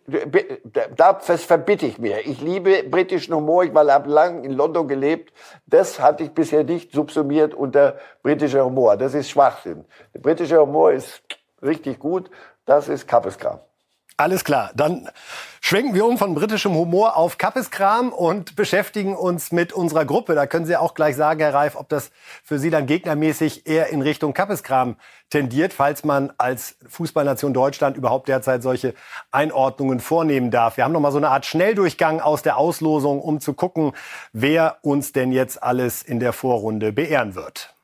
[0.95, 2.25] das verbitte ich mir.
[2.25, 3.63] Ich liebe britischen Humor.
[3.63, 5.33] Ich war lang in London gelebt.
[5.65, 8.95] Das hatte ich bisher nicht subsumiert unter britischer Humor.
[8.95, 9.85] Das ist Schwachsinn.
[10.13, 11.23] Der britische Humor ist
[11.63, 12.29] richtig gut.
[12.65, 13.59] Das ist Kappeskram.
[14.19, 15.07] Alles klar, dann
[15.61, 20.33] schwenken wir um von britischem Humor auf Kappeskram und beschäftigen uns mit unserer Gruppe.
[20.33, 22.09] Da können Sie auch gleich sagen, Herr Reif, ob das
[22.43, 24.95] für Sie dann gegnermäßig eher in Richtung Kappeskram
[25.29, 28.95] tendiert, falls man als Fußballnation Deutschland überhaupt derzeit solche
[29.29, 30.77] Einordnungen vornehmen darf.
[30.77, 33.91] Wir haben noch mal so eine Art Schnelldurchgang aus der Auslosung, um zu gucken,
[34.33, 37.75] wer uns denn jetzt alles in der Vorrunde beehren wird.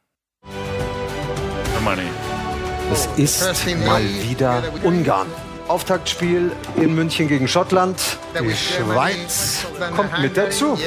[2.92, 5.28] Es ist mal wieder Ungarn.
[5.68, 8.18] Auftaktspiel in München gegen Schottland.
[8.34, 10.78] Die Schweiz kommt mit dazu.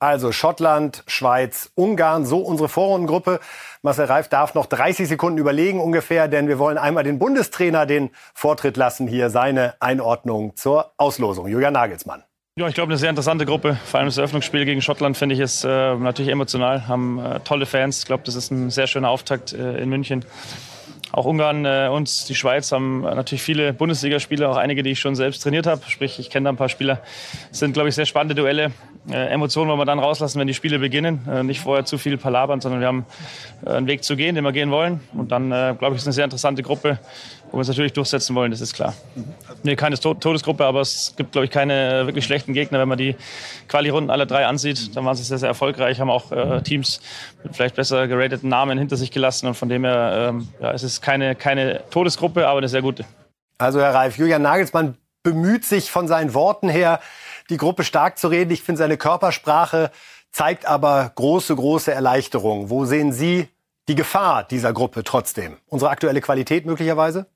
[0.00, 3.38] Also Schottland, Schweiz, Ungarn, so unsere Vorrundengruppe.
[3.82, 8.10] Marcel Reif darf noch 30 Sekunden überlegen ungefähr, denn wir wollen einmal den Bundestrainer den
[8.34, 11.46] Vortritt lassen, hier seine Einordnung zur Auslosung.
[11.48, 12.24] Julian Nagelsmann.
[12.56, 13.78] Ja, ich glaube, eine sehr interessante Gruppe.
[13.84, 16.88] Vor allem das Eröffnungsspiel gegen Schottland finde ich ist äh, natürlich emotional.
[16.88, 18.00] Haben äh, tolle Fans.
[18.00, 20.24] Ich glaube, das ist ein sehr schöner Auftakt äh, in München
[21.12, 25.14] auch Ungarn äh, und die Schweiz haben natürlich viele Bundesligaspieler, auch einige, die ich schon
[25.14, 25.82] selbst trainiert habe.
[25.88, 27.00] Sprich, ich kenne da ein paar Spieler.
[27.48, 28.72] Das sind, glaube ich, sehr spannende Duelle.
[29.08, 31.26] Äh, Emotionen wollen wir dann rauslassen, wenn die Spiele beginnen.
[31.28, 33.06] Äh, nicht vorher zu viel palabern, sondern wir haben
[33.64, 35.00] äh, einen Weg zu gehen, den wir gehen wollen.
[35.14, 36.98] Und dann, äh, glaube ich, ist eine sehr interessante Gruppe,
[37.50, 38.94] wo wir uns natürlich durchsetzen wollen, das ist klar.
[39.62, 42.78] Nee, keine Todesgruppe, aber es gibt, glaube ich, keine wirklich schlechten Gegner.
[42.78, 43.16] Wenn man die
[43.68, 47.00] Quali-Runden alle drei ansieht, dann waren sie sehr, sehr erfolgreich, haben auch äh, Teams
[47.42, 49.46] mit vielleicht besser gerateten Namen hinter sich gelassen.
[49.46, 53.04] Und von dem her ähm, ja, es ist keine, keine Todesgruppe, aber eine sehr gute.
[53.58, 57.00] Also Herr Reif, Julian Nagelsmann bemüht sich von seinen Worten her,
[57.50, 58.50] die Gruppe stark zu reden.
[58.52, 59.90] Ich finde, seine Körpersprache
[60.32, 62.70] zeigt aber große, große Erleichterung.
[62.70, 63.48] Wo sehen Sie
[63.88, 65.56] die Gefahr dieser Gruppe trotzdem?
[65.66, 67.26] Unsere aktuelle Qualität möglicherweise?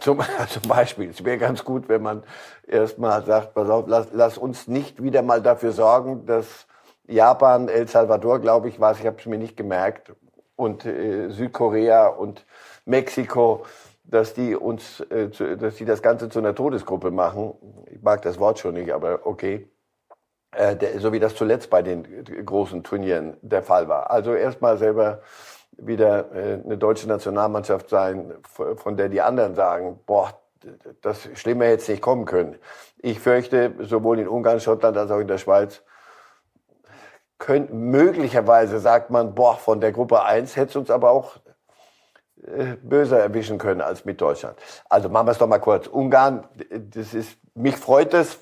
[0.00, 1.10] Zum, zum Beispiel.
[1.10, 2.22] Es wäre ganz gut, wenn man
[2.66, 6.66] erstmal sagt, pass auf, lass, lass uns nicht wieder mal dafür sorgen, dass
[7.06, 10.12] Japan, El Salvador, glaube ich, war es, ich habe es mir nicht gemerkt,
[10.58, 12.44] und äh, Südkorea und
[12.84, 13.64] Mexiko,
[14.04, 17.54] dass die uns, äh, zu, dass die das Ganze zu einer Todesgruppe machen.
[17.86, 19.68] Ich mag das Wort schon nicht, aber okay.
[20.50, 24.10] Äh, der, so wie das zuletzt bei den großen Turnieren der Fall war.
[24.10, 25.20] Also erstmal selber
[25.78, 30.38] wieder äh, eine deutsche Nationalmannschaft sein, von der die anderen sagen, boah,
[31.02, 32.56] das Schlimme hätte jetzt nicht kommen können.
[32.98, 35.82] Ich fürchte, sowohl in Ungarn, Schottland als auch in der Schweiz,
[37.38, 41.36] könnt, möglicherweise sagt man, boah, von der Gruppe 1 hätte es uns aber auch
[42.42, 44.58] äh, böser erwischen können als mit Deutschland.
[44.88, 45.86] Also machen wir es doch mal kurz.
[45.86, 48.38] Ungarn, das ist, mich freut es,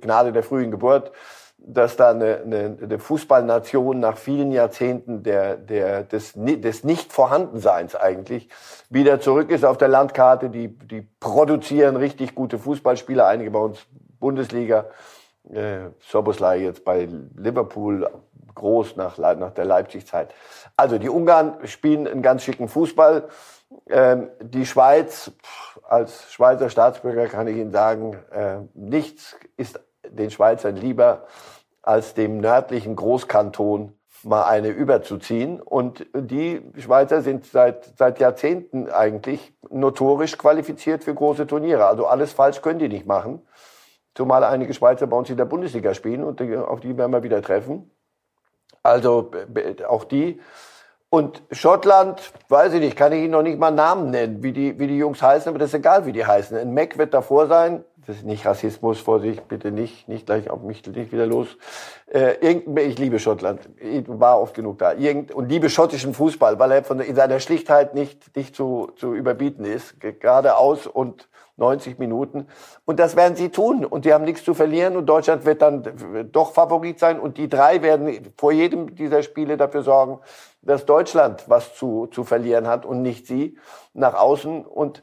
[0.00, 1.12] Gnade der frühen Geburt,
[1.58, 8.48] dass da eine, eine, eine Fußballnation nach vielen Jahrzehnten der, der, des, des Nicht-Vorhandenseins eigentlich
[8.88, 10.50] wieder zurück ist auf der Landkarte.
[10.50, 13.86] Die, die produzieren richtig gute Fußballspieler, einige bei uns
[14.20, 14.86] Bundesliga.
[15.52, 18.08] Äh, Soboslai jetzt bei Liverpool,
[18.54, 20.34] groß nach, nach der Leipzig-Zeit.
[20.76, 23.28] Also die Ungarn spielen einen ganz schicken Fußball.
[23.88, 25.30] Ähm, die Schweiz,
[25.88, 31.26] als Schweizer Staatsbürger kann ich Ihnen sagen, äh, nichts ist den Schweizern lieber,
[31.82, 33.92] als dem nördlichen Großkanton
[34.24, 35.60] mal eine überzuziehen.
[35.60, 41.86] Und die Schweizer sind seit, seit Jahrzehnten eigentlich notorisch qualifiziert für große Turniere.
[41.86, 43.42] Also alles falsch können die nicht machen.
[44.14, 47.40] Zumal einige Schweizer bei uns in der Bundesliga spielen und auf die werden wir wieder
[47.40, 47.90] treffen.
[48.82, 49.30] Also
[49.86, 50.40] auch die.
[51.10, 54.78] Und Schottland, weiß ich nicht, kann ich Ihnen noch nicht mal Namen nennen, wie die,
[54.78, 56.56] wie die Jungs heißen, aber das ist egal, wie die heißen.
[56.56, 57.84] Ein Mac wird davor sein.
[58.08, 61.58] Das ist nicht Rassismus, Vorsicht, bitte nicht, nicht gleich auf mich nicht wieder los.
[62.10, 64.94] Äh, ich liebe Schottland, ich war oft genug da.
[64.94, 69.12] Irgend, und liebe schottischen Fußball, weil er von, in seiner Schlichtheit nicht, nicht zu, zu
[69.12, 70.00] überbieten ist.
[70.00, 72.46] Geradeaus und 90 Minuten.
[72.86, 73.84] Und das werden sie tun.
[73.84, 74.96] Und sie haben nichts zu verlieren.
[74.96, 75.82] Und Deutschland wird dann
[76.32, 77.20] doch Favorit sein.
[77.20, 80.20] Und die drei werden vor jedem dieser Spiele dafür sorgen,
[80.62, 83.58] dass Deutschland was zu, zu verlieren hat und nicht sie
[83.92, 84.64] nach außen.
[84.64, 85.02] Und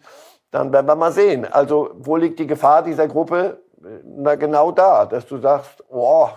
[0.55, 1.45] dann werden wir mal sehen.
[1.51, 3.61] Also, wo liegt die Gefahr dieser Gruppe?
[4.05, 6.29] Na, genau da, dass du sagst, oh,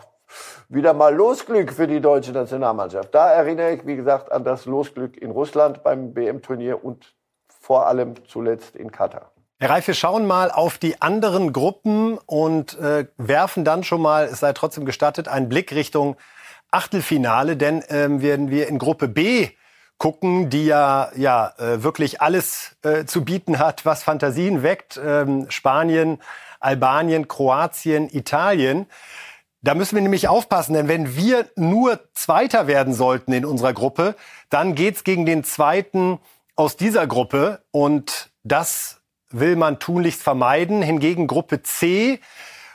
[0.69, 3.15] wieder mal Losglück für die deutsche Nationalmannschaft.
[3.15, 7.15] Da erinnere ich, wie gesagt, an das Losglück in Russland beim BM-Turnier und
[7.61, 9.31] vor allem zuletzt in Katar.
[9.61, 14.25] Herr Reif, wir schauen mal auf die anderen Gruppen und äh, werfen dann schon mal,
[14.25, 16.17] es sei trotzdem gestattet, einen Blick Richtung
[16.73, 19.49] Achtelfinale, denn ähm, werden wir in Gruppe B
[19.99, 24.99] gucken, die ja, ja äh, wirklich alles äh, zu bieten hat, was Fantasien weckt.
[25.05, 26.19] Ähm, Spanien,
[26.61, 28.87] Albanien, Kroatien, Italien.
[29.61, 34.15] Da müssen wir nämlich aufpassen, denn wenn wir nur Zweiter werden sollten in unserer Gruppe,
[34.51, 36.21] dann geht's gegen den Zweiten
[36.55, 40.81] aus dieser Gruppe und das will man tunlichst vermeiden.
[40.81, 42.19] Hingegen Gruppe C, äh,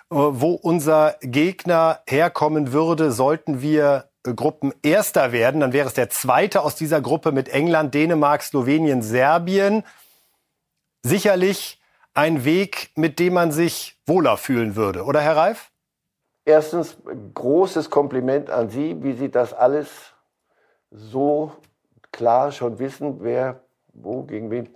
[0.09, 5.61] wo unser Gegner herkommen würde, sollten wir äh, Gruppenerster werden.
[5.61, 9.83] Dann wäre es der zweite aus dieser Gruppe mit England, Dänemark, Slowenien, Serbien.
[11.03, 11.81] Sicherlich
[12.13, 15.03] ein Weg, mit dem man sich wohler fühlen würde.
[15.03, 15.71] Oder Herr Reif?
[16.45, 16.97] Erstens
[17.33, 19.89] großes Kompliment an Sie, wie Sie das alles
[20.91, 21.53] so
[22.11, 23.61] klar schon wissen, wer
[23.93, 24.69] wo gegen wen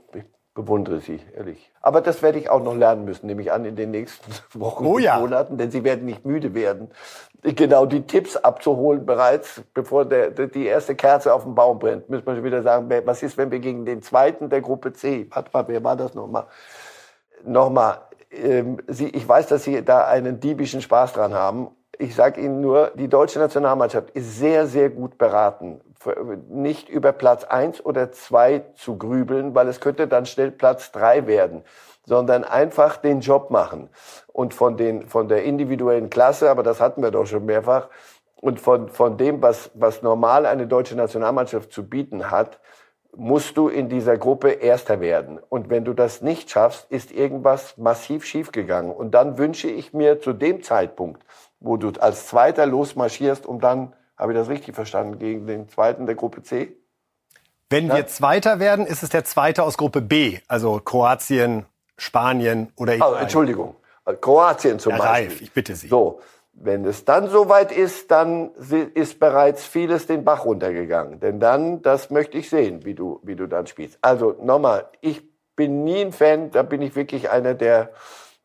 [0.57, 1.71] bewundere sie, ehrlich.
[1.81, 4.85] Aber das werde ich auch noch lernen müssen, nehme ich an, in den nächsten Wochen
[4.85, 5.15] oh ja.
[5.15, 6.89] und Monaten, denn sie werden nicht müde werden,
[7.43, 12.09] genau die Tipps abzuholen bereits, bevor der, die erste Kerze auf dem Baum brennt.
[12.09, 15.27] Müssen wir schon wieder sagen, was ist, wenn wir gegen den zweiten der Gruppe C,
[15.29, 16.47] warte mal, wer war das nochmal?
[17.45, 17.99] Nochmal,
[18.31, 21.69] ähm, sie, ich weiß, dass Sie da einen diebischen Spaß dran haben.
[21.99, 25.81] Ich sage Ihnen nur, die deutsche Nationalmannschaft ist sehr, sehr gut beraten,
[26.49, 31.25] nicht über Platz eins oder zwei zu grübeln, weil es könnte dann schnell Platz drei
[31.25, 31.63] werden,
[32.05, 33.89] sondern einfach den Job machen.
[34.31, 37.89] Und von, den, von der individuellen Klasse, aber das hatten wir doch schon mehrfach,
[38.39, 42.59] und von, von dem, was, was normal eine deutsche Nationalmannschaft zu bieten hat,
[43.15, 45.39] musst du in dieser Gruppe Erster werden.
[45.49, 48.91] Und wenn du das nicht schaffst, ist irgendwas massiv schiefgegangen.
[48.91, 51.23] Und dann wünsche ich mir zu dem Zeitpunkt,
[51.59, 55.19] wo du als Zweiter losmarschierst, um dann habe ich das richtig verstanden?
[55.19, 56.75] Gegen den zweiten der Gruppe C?
[57.69, 57.95] Wenn ja?
[57.95, 61.65] wir Zweiter werden, ist es der Zweite aus Gruppe B, also Kroatien,
[61.97, 63.13] Spanien oder Italien.
[63.13, 63.75] Also, Entschuldigung,
[64.21, 65.29] Kroatien zum Herr Beispiel.
[65.29, 65.87] Reif, ich bitte Sie.
[65.87, 66.21] So,
[66.53, 68.51] wenn es dann soweit ist, dann
[68.93, 71.19] ist bereits vieles den Bach runtergegangen.
[71.19, 73.99] Denn dann, das möchte ich sehen, wie du, wie du dann spielst.
[74.01, 75.21] Also nochmal, ich
[75.55, 77.91] bin nie ein Fan, da bin ich wirklich einer, der,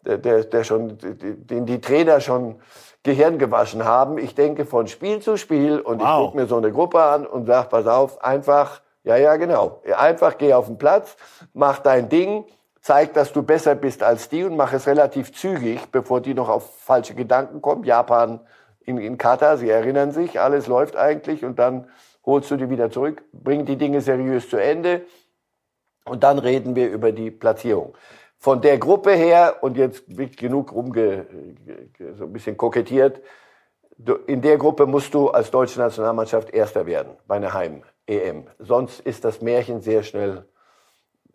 [0.04, 2.60] der, der, der schon, den die Trainer schon
[3.02, 4.18] Gehirn gewaschen haben.
[4.18, 6.06] Ich denke von Spiel zu Spiel und wow.
[6.06, 9.82] ich gucke mir so eine Gruppe an und sage, pass auf, einfach, ja, ja, genau,
[9.96, 11.16] einfach geh auf den Platz,
[11.52, 12.44] mach dein Ding,
[12.80, 16.48] zeig, dass du besser bist als die und mach es relativ zügig, bevor die noch
[16.48, 17.84] auf falsche Gedanken kommen.
[17.84, 18.40] Japan
[18.84, 21.88] in, in Katar, sie erinnern sich, alles läuft eigentlich und dann
[22.24, 25.02] holst du die wieder zurück, bring die Dinge seriös zu Ende
[26.04, 27.94] und dann reden wir über die Platzierung.
[28.42, 31.26] Von der Gruppe her, und jetzt wird genug rumge,
[32.18, 33.20] so ein bisschen kokettiert,
[34.26, 38.48] in der Gruppe musst du als deutsche Nationalmannschaft Erster werden bei einer Heim-EM.
[38.58, 40.44] Sonst ist das Märchen sehr schnell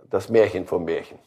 [0.10, 1.18] das Märchen vom Märchen.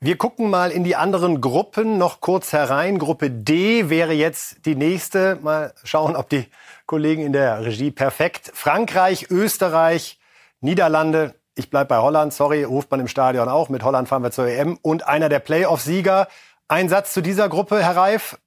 [0.00, 2.98] Wir gucken mal in die anderen Gruppen noch kurz herein.
[2.98, 5.36] Gruppe D wäre jetzt die nächste.
[5.42, 6.46] Mal schauen, ob die
[6.86, 8.50] Kollegen in der Regie perfekt.
[8.54, 10.18] Frankreich, Österreich,
[10.62, 11.34] Niederlande.
[11.56, 12.32] Ich bleibe bei Holland.
[12.32, 13.68] Sorry, ruft man im Stadion auch.
[13.68, 14.78] Mit Holland fahren wir zur EM.
[14.82, 16.26] Und einer der Playoff-Sieger.
[16.66, 18.38] Ein Satz zu dieser Gruppe, Herr Reif.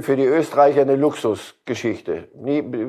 [0.00, 2.28] für die Österreicher eine Luxusgeschichte.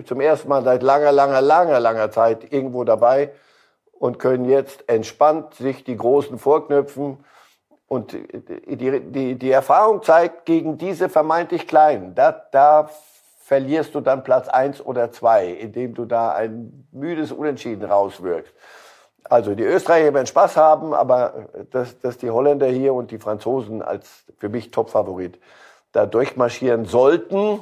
[0.06, 3.32] Zum ersten Mal seit langer, langer, langer, langer Zeit irgendwo dabei
[3.92, 7.26] und können jetzt entspannt sich die Großen vorknüpfen.
[7.88, 12.90] Und die, die, die Erfahrung zeigt, gegen diese vermeintlich Kleinen, da, da
[13.50, 18.54] verlierst du dann Platz eins oder zwei, indem du da ein müdes Unentschieden rauswirkst.
[19.24, 23.82] Also die Österreicher werden Spaß haben, aber dass, dass die Holländer hier und die Franzosen
[23.82, 25.40] als für mich Topfavorit
[25.94, 27.62] da durchmarschieren sollten,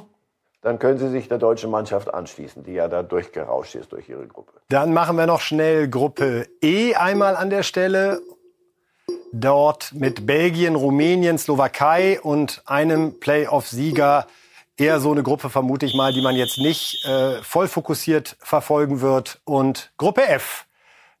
[0.60, 4.26] dann können Sie sich der deutschen Mannschaft anschließen, die ja da durchgerauscht ist durch ihre
[4.26, 4.52] Gruppe.
[4.68, 8.20] Dann machen wir noch schnell Gruppe E einmal an der Stelle.
[9.32, 14.26] Dort mit Belgien, Rumänien, Slowakei und einem Playoff-Sieger.
[14.78, 19.00] Eher so eine Gruppe, vermute ich mal, die man jetzt nicht äh, voll fokussiert verfolgen
[19.00, 19.40] wird.
[19.44, 20.66] Und Gruppe F.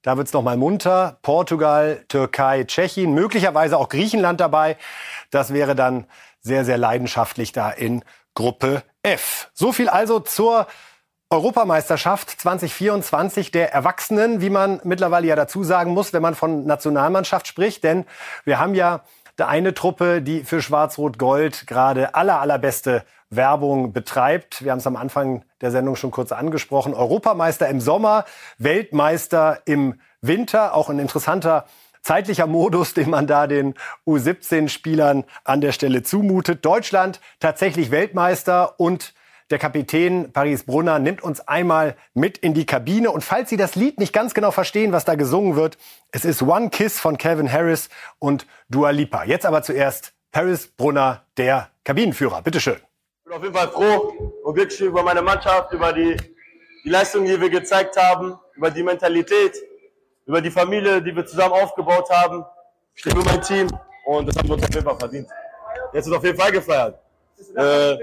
[0.02, 1.18] Da wird's noch mal munter.
[1.22, 4.76] Portugal, Türkei, Tschechien, möglicherweise auch Griechenland dabei.
[5.30, 6.06] Das wäre dann
[6.40, 9.50] sehr, sehr leidenschaftlich da in Gruppe F.
[9.54, 10.68] So viel also zur
[11.30, 17.48] Europameisterschaft 2024 der Erwachsenen, wie man mittlerweile ja dazu sagen muss, wenn man von Nationalmannschaft
[17.48, 17.84] spricht.
[17.84, 18.06] Denn
[18.44, 19.02] wir haben ja
[19.46, 24.64] eine Truppe, die für Schwarz-Rot-Gold gerade aller, allerbeste Werbung betreibt.
[24.64, 26.94] Wir haben es am Anfang der Sendung schon kurz angesprochen.
[26.94, 28.24] Europameister im Sommer,
[28.58, 30.74] Weltmeister im Winter.
[30.74, 31.66] Auch ein interessanter
[32.02, 33.74] zeitlicher Modus, den man da den
[34.06, 36.64] U17-Spielern an der Stelle zumutet.
[36.64, 39.14] Deutschland tatsächlich Weltmeister und
[39.50, 43.10] der Kapitän Paris Brunner nimmt uns einmal mit in die Kabine.
[43.10, 45.78] Und falls Sie das Lied nicht ganz genau verstehen, was da gesungen wird,
[46.12, 49.24] es ist One Kiss von Calvin Harris und Dua Lipa.
[49.24, 52.42] Jetzt aber zuerst Paris Brunner, der Kabinenführer.
[52.42, 52.76] Bitte schön.
[52.76, 56.16] Ich bin auf jeden Fall froh und wirklich über meine Mannschaft, über die,
[56.84, 59.56] die Leistung, die wir gezeigt haben, über die Mentalität,
[60.26, 62.44] über die Familie, die wir zusammen aufgebaut haben.
[62.94, 63.68] Ich stehe für mein Team
[64.04, 65.28] und das haben wir uns auf jeden Fall verdient.
[65.92, 66.98] Jetzt ist auf jeden Fall gefeiert.
[67.56, 67.96] Äh,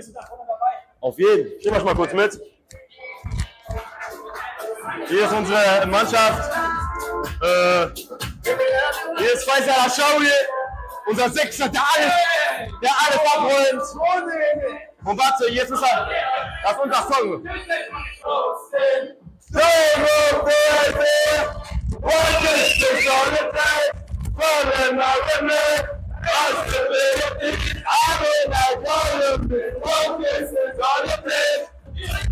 [1.05, 1.51] auf jeden.
[1.59, 2.41] Ich nehme euch mal kurz mit.
[5.07, 6.51] Hier ist unsere Mannschaft.
[7.41, 7.87] Äh,
[9.17, 10.27] hier ist Faisal Aschawi,
[11.05, 12.13] unser Sechster, der alles,
[12.81, 13.83] der alles abräumt.
[15.05, 16.09] Und warte, jetzt ist er.
[16.63, 17.43] Das ist unser Song.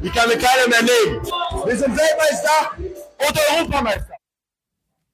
[0.01, 1.25] Die kann mir keiner mehr nehmen.
[1.65, 4.13] Wir sind Weltmeister und Europameister.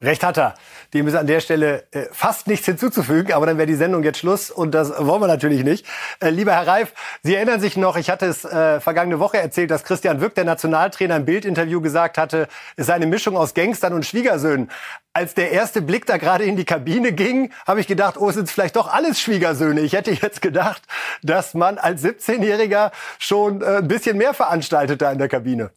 [0.01, 0.55] Recht hat er.
[0.93, 4.19] Dem ist an der Stelle äh, fast nichts hinzuzufügen, aber dann wäre die Sendung jetzt
[4.19, 5.85] Schluss und das wollen wir natürlich nicht.
[6.19, 9.69] Äh, lieber Herr Reif, Sie erinnern sich noch, ich hatte es äh, vergangene Woche erzählt,
[9.69, 13.93] dass Christian Wück, der Nationaltrainer, im Bildinterview gesagt hatte, es sei eine Mischung aus Gangstern
[13.93, 14.71] und Schwiegersöhnen.
[15.13, 18.45] Als der erste Blick da gerade in die Kabine ging, habe ich gedacht, oh, sind
[18.45, 19.81] es vielleicht doch alles Schwiegersöhne.
[19.81, 20.81] Ich hätte jetzt gedacht,
[21.21, 25.71] dass man als 17-Jähriger schon äh, ein bisschen mehr veranstaltet da in der Kabine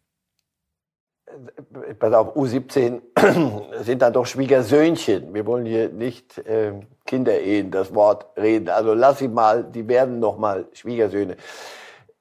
[1.98, 3.00] pass auf, U17
[3.82, 5.34] sind dann doch Schwiegersöhnchen.
[5.34, 6.72] Wir wollen hier nicht äh,
[7.06, 8.68] Kinderehen, das Wort reden.
[8.68, 11.36] Also lass sie mal, die werden noch mal Schwiegersöhne.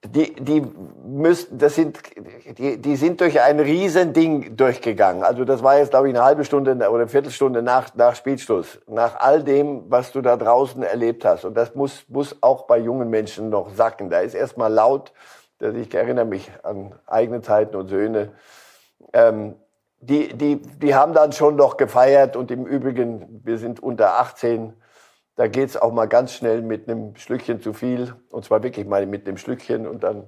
[0.03, 0.63] Die, die
[1.05, 1.99] müssen, das sind,
[2.57, 5.23] die, die sind durch ein Riesending durchgegangen.
[5.23, 8.79] Also das war jetzt, glaube ich, eine halbe Stunde oder eine Viertelstunde nach, nach Spielschluss.
[8.87, 11.45] Nach all dem, was du da draußen erlebt hast.
[11.45, 14.09] Und das muss, muss auch bei jungen Menschen noch sacken.
[14.09, 15.13] Da ist erstmal laut,
[15.59, 18.31] dass ich erinnere mich an eigene Zeiten und Söhne
[19.13, 19.55] ähm,
[19.99, 24.73] die, die, die haben dann schon noch gefeiert und im Übrigen, wir sind unter 18,
[25.35, 29.05] da geht's auch mal ganz schnell mit einem Schlückchen zu viel und zwar wirklich mal
[29.05, 30.27] mit einem Schlückchen und dann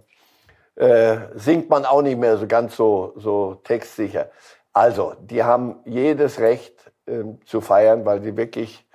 [0.75, 4.29] äh, singt man auch nicht mehr so ganz so, so textsicher.
[4.71, 8.87] Also, die haben jedes Recht äh, zu feiern, weil sie wirklich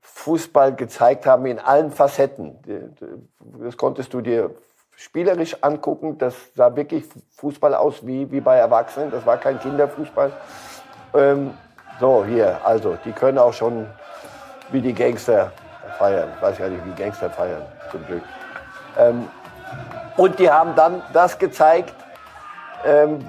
[0.00, 2.58] Fußball gezeigt haben in allen Facetten.
[3.58, 4.54] Das konntest du dir
[5.00, 6.18] spielerisch angucken.
[6.18, 7.04] Das sah wirklich
[7.36, 9.10] Fußball aus wie, wie bei Erwachsenen.
[9.10, 10.30] Das war kein Kinderfußball.
[11.14, 11.54] Ähm,
[11.98, 13.86] so, hier, also, die können auch schon
[14.70, 15.52] wie die Gangster
[15.98, 16.28] feiern.
[16.36, 18.22] Ich weiß ja nicht, wie Gangster feiern, zum Glück.
[18.98, 19.28] Ähm,
[20.16, 21.94] und die haben dann das gezeigt,
[22.84, 23.24] ähm,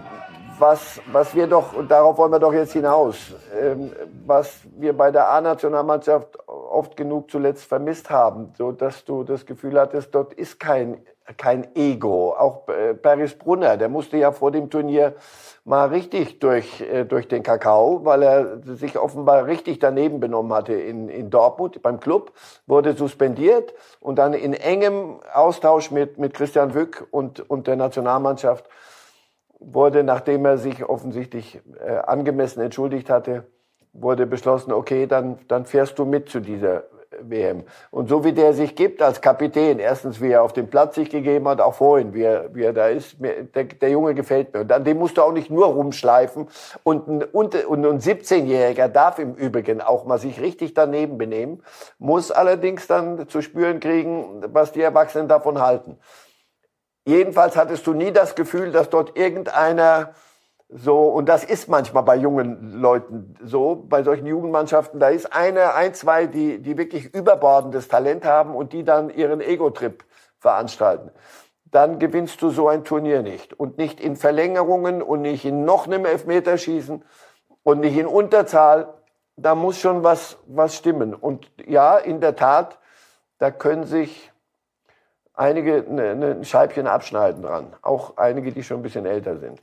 [0.59, 3.91] was, was wir doch, und darauf wollen wir doch jetzt hinaus, ähm,
[4.25, 9.79] was wir bei der A-Nationalmannschaft oft genug zuletzt vermisst haben, so dass du das Gefühl
[9.79, 11.01] hattest, dort ist kein,
[11.37, 12.33] kein Ego.
[12.37, 15.15] Auch äh, Paris Brunner, der musste ja vor dem Turnier
[15.63, 20.73] mal richtig durch, äh, durch den Kakao, weil er sich offenbar richtig daneben benommen hatte
[20.73, 22.33] in, in Dortmund beim Club,
[22.67, 28.67] wurde suspendiert und dann in engem Austausch mit, mit Christian Wück und, und der Nationalmannschaft
[29.59, 33.45] wurde, nachdem er sich offensichtlich äh, angemessen entschuldigt hatte,
[33.93, 36.83] wurde beschlossen, okay, dann, dann fährst du mit zu dieser
[37.19, 37.63] WM.
[37.89, 41.09] Und so wie der sich gibt als Kapitän, erstens wie er auf dem Platz sich
[41.09, 44.53] gegeben hat, auch vorhin, wie er, wie er da ist, mir, der, der Junge gefällt
[44.53, 44.61] mir.
[44.61, 46.47] Und an dem musst du auch nicht nur rumschleifen.
[46.83, 51.63] Und ein, und, und ein 17-Jähriger darf im Übrigen auch mal sich richtig daneben benehmen,
[51.99, 55.97] muss allerdings dann zu spüren kriegen, was die Erwachsenen davon halten.
[57.05, 60.13] Jedenfalls hattest du nie das Gefühl, dass dort irgendeiner
[60.73, 65.73] so, und das ist manchmal bei jungen Leuten so, bei solchen Jugendmannschaften, da ist eine,
[65.73, 70.01] ein, zwei, die, die wirklich überbordendes Talent haben und die dann ihren Ego-Trip
[70.39, 71.11] veranstalten.
[71.65, 73.53] Dann gewinnst du so ein Turnier nicht.
[73.53, 77.03] Und nicht in Verlängerungen und nicht in noch einem Elfmeterschießen
[77.63, 78.93] und nicht in Unterzahl.
[79.35, 81.13] Da muss schon was, was stimmen.
[81.13, 82.79] Und ja, in der Tat,
[83.39, 84.31] da können sich
[85.33, 87.75] einige ein Scheibchen abschneiden dran.
[87.81, 89.61] Auch einige, die schon ein bisschen älter sind.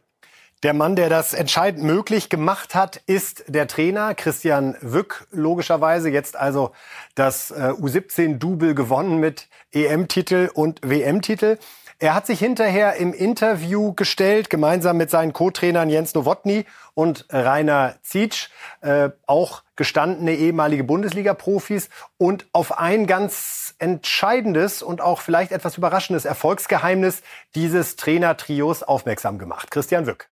[0.65, 6.11] Der Mann, der das entscheidend möglich gemacht hat, ist der Trainer Christian Wück, logischerweise.
[6.11, 6.73] Jetzt also
[7.15, 11.59] das äh, U17-Double gewonnen mit EM-Titel und WM-Titel.
[12.01, 17.95] Er hat sich hinterher im Interview gestellt, gemeinsam mit seinen Co-Trainern Jens Nowotny und Rainer
[18.03, 18.51] Zietsch,
[18.81, 26.25] äh, auch gestandene ehemalige Bundesliga-Profis, und auf ein ganz entscheidendes und auch vielleicht etwas überraschendes
[26.25, 27.23] Erfolgsgeheimnis
[27.55, 29.71] dieses Trainertrios aufmerksam gemacht.
[29.71, 30.29] Christian Wück.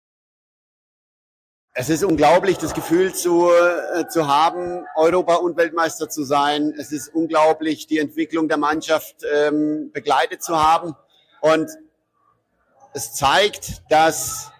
[1.76, 6.72] Es ist unglaublich, das Gefühl zu, äh, zu haben, Europa- und Weltmeister zu sein.
[6.78, 10.94] Es ist unglaublich, die Entwicklung der Mannschaft ähm, begleitet zu haben.
[11.40, 11.68] Und
[12.92, 14.52] es zeigt, dass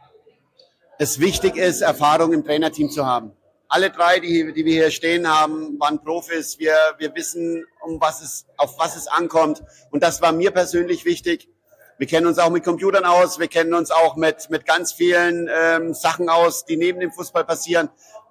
[0.98, 3.30] es wichtig ist, Erfahrung im Trainerteam zu haben.
[3.68, 6.58] Alle drei, die, die wir hier stehen haben, waren Profis.
[6.58, 9.62] Wir, wir wissen, um was es, auf was es ankommt.
[9.92, 11.48] Und das war mir persönlich wichtig.
[11.96, 15.48] Wir kennen uns auch mit Computern aus, wir kennen uns auch mit, mit ganz vielen
[15.48, 17.88] ähm, Sachen aus, die neben dem Fußball passieren.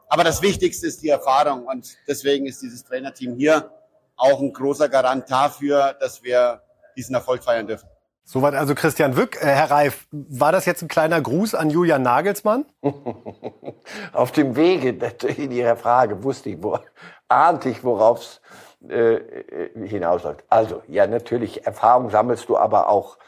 [0.09, 3.71] Aber das Wichtigste ist die Erfahrung und deswegen ist dieses Trainerteam hier
[4.17, 6.61] auch ein großer Garant dafür, dass wir
[6.97, 7.87] diesen Erfolg feiern dürfen.
[8.25, 9.37] Soweit also Christian Wück.
[9.41, 12.65] Äh, Herr Reif, war das jetzt ein kleiner Gruß an Julian Nagelsmann?
[14.13, 14.89] Auf dem Wege
[15.37, 16.79] in Ihrer Frage wusste ich, wo,
[17.27, 18.41] ahnte ich, worauf es
[18.89, 20.43] äh, äh, hinausläuft.
[20.49, 23.21] Also, ja, natürlich, Erfahrung sammelst du aber auch äh,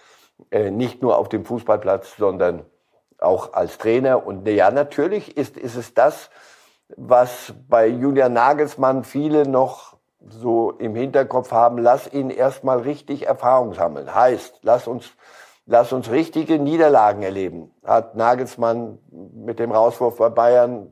[0.52, 2.66] nicht nur auf dem Fußballplatz, sondern
[3.20, 4.26] auch als Trainer.
[4.26, 6.30] Und ja, natürlich ist, ist es das,
[6.96, 9.96] was bei Julian Nagelsmann viele noch
[10.28, 14.14] so im Hinterkopf haben, lass ihn erstmal richtig Erfahrung sammeln.
[14.14, 15.12] Heißt, lass uns,
[15.66, 17.72] lass uns richtige Niederlagen erleben.
[17.84, 20.90] Hat Nagelsmann mit dem Rauswurf bei Bayern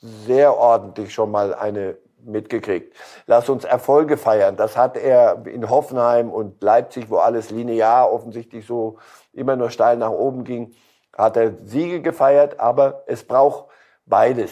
[0.00, 2.94] sehr ordentlich schon mal eine mitgekriegt.
[3.26, 4.56] Lass uns Erfolge feiern.
[4.56, 8.98] Das hat er in Hoffenheim und Leipzig, wo alles linear offensichtlich so
[9.32, 10.74] immer nur steil nach oben ging,
[11.16, 13.66] hat er Siege gefeiert, aber es braucht
[14.06, 14.50] beides.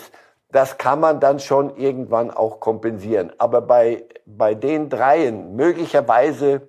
[0.51, 3.33] Das kann man dann schon irgendwann auch kompensieren.
[3.39, 6.69] Aber bei, bei den dreien, möglicherweise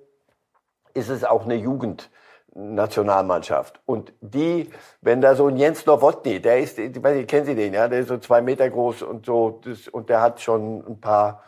[0.92, 2.10] ist es auch eine Jugend.
[2.54, 3.80] Nationalmannschaft.
[3.86, 4.70] Und die,
[5.00, 7.88] wenn da so ein Jens Nowotny, der ist, ich weiß nicht, kennen Sie den, ja,
[7.88, 11.44] der ist so zwei Meter groß und so, das, und der hat schon ein paar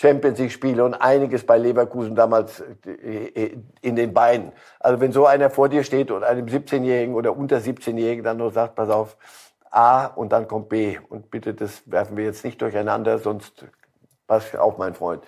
[0.00, 4.52] Champions League Spiele und einiges bei Leverkusen damals äh, in den Beinen.
[4.80, 8.50] Also wenn so einer vor dir steht und einem 17-Jährigen oder unter 17-Jährigen dann nur
[8.50, 9.16] sagt, pass auf,
[9.70, 13.66] A und dann kommt B und bitte, das werfen wir jetzt nicht durcheinander, sonst
[14.26, 15.22] pass auf, mein Freund.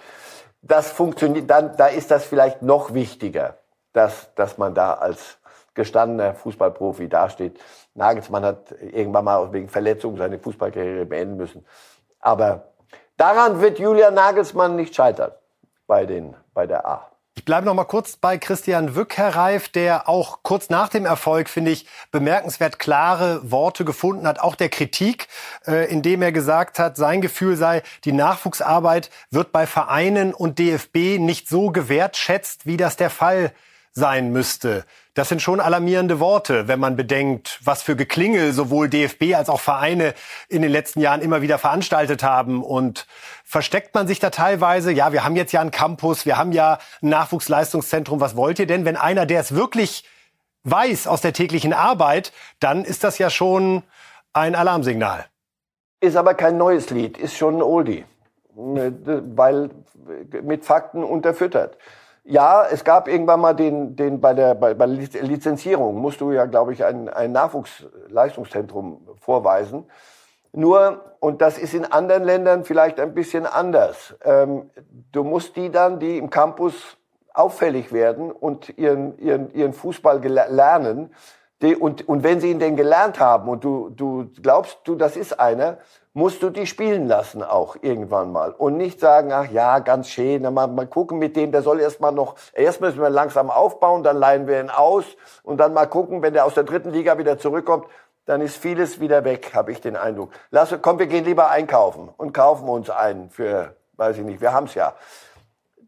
[0.63, 3.59] Das funktioniert, dann, da ist das vielleicht noch wichtiger
[3.93, 5.39] dass, dass man da als
[5.75, 7.59] gestandener Fußballprofi dasteht.
[7.95, 11.65] Nagelsmann hat irgendwann mal wegen Verletzung seine Fußballkarriere beenden müssen.
[12.21, 12.73] Aber
[13.17, 15.33] daran wird Julian Nagelsmann nicht scheitern
[15.87, 17.09] bei, den, bei der A.
[17.35, 21.07] Ich bleibe noch mal kurz bei Christian Wück, Herr Reif, der auch kurz nach dem
[21.07, 25.29] Erfolg, finde ich, bemerkenswert klare Worte gefunden hat, auch der Kritik,
[25.67, 31.19] äh, indem er gesagt hat, sein Gefühl sei, die Nachwuchsarbeit wird bei Vereinen und DFB
[31.19, 34.85] nicht so gewertschätzt, wie das der Fall ist sein müsste.
[35.15, 39.61] Das sind schon alarmierende Worte, wenn man bedenkt, was für Geklingel sowohl DFB als auch
[39.61, 40.15] Vereine
[40.49, 42.65] in den letzten Jahren immer wieder veranstaltet haben.
[42.65, 43.07] Und
[43.45, 46.79] versteckt man sich da teilweise, ja, wir haben jetzt ja einen Campus, wir haben ja
[47.03, 48.87] ein Nachwuchsleistungszentrum, was wollt ihr denn?
[48.87, 50.05] Wenn einer, der es wirklich
[50.65, 53.83] weiß aus der täglichen Arbeit, dann ist das ja schon
[54.33, 55.27] ein Alarmsignal.
[56.01, 58.05] Ist aber kein neues Lied, ist schon ein Oldie,
[58.55, 59.71] weil
[60.43, 61.77] mit Fakten unterfüttert.
[62.25, 66.47] Ja, es gab irgendwann mal den, den bei der bei, bei Lizenzierung musst du ja,
[66.47, 69.87] glaube ich, ein, ein Nachwuchsleistungszentrum vorweisen.
[70.53, 74.71] Nur, und das ist in anderen Ländern vielleicht ein bisschen anders, ähm,
[75.11, 76.99] du musst die dann, die im Campus
[77.33, 81.15] auffällig werden und ihren, ihren, ihren Fußball lernen,
[81.63, 85.17] die, und, und wenn sie ihn denn gelernt haben und du, du glaubst, du, das
[85.17, 85.79] ist einer,
[86.15, 88.53] musst du die spielen lassen auch irgendwann mal.
[88.53, 92.13] Und nicht sagen, ach ja, ganz schön, mal, mal gucken mit dem, der soll erstmal
[92.13, 95.05] noch, erst müssen wir langsam aufbauen, dann leihen wir ihn aus
[95.43, 97.87] und dann mal gucken, wenn der aus der dritten Liga wieder zurückkommt,
[98.27, 100.31] dann ist vieles wieder weg, habe ich den Eindruck.
[100.51, 104.53] Lass, komm, wir gehen lieber einkaufen und kaufen uns einen für, weiß ich nicht, wir
[104.53, 104.95] haben's ja.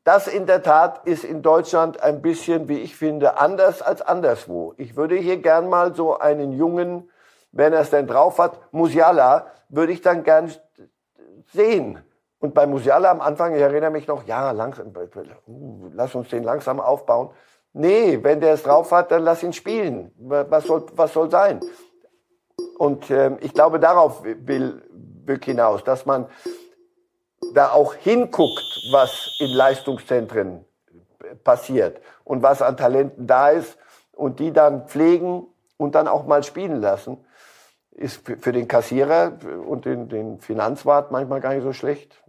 [0.04, 4.74] Das in der Tat ist in Deutschland ein bisschen, wie ich finde, anders als anderswo.
[4.76, 7.10] Ich würde hier gern mal so einen jungen,
[7.52, 10.52] wenn er es denn drauf hat, Musiala, würde ich dann gern
[11.52, 11.98] sehen.
[12.38, 14.92] Und bei Musiala am Anfang, ich erinnere mich noch, ja, langsam,
[15.46, 17.30] uh, lass uns den langsam aufbauen.
[17.72, 20.12] Nee, wenn der es drauf hat, dann lass ihn spielen.
[20.18, 21.60] Was soll, was soll sein?
[22.78, 26.26] Und äh, ich glaube, darauf will Bück hinaus, dass man
[27.54, 30.64] da auch hinguckt, was in Leistungszentren
[31.42, 33.76] passiert und was an Talenten da ist
[34.12, 35.46] und die dann pflegen
[35.76, 37.24] und dann auch mal spielen lassen,
[37.94, 39.32] ist für den Kassierer
[39.66, 42.22] und den, den Finanzwart manchmal gar nicht so schlecht.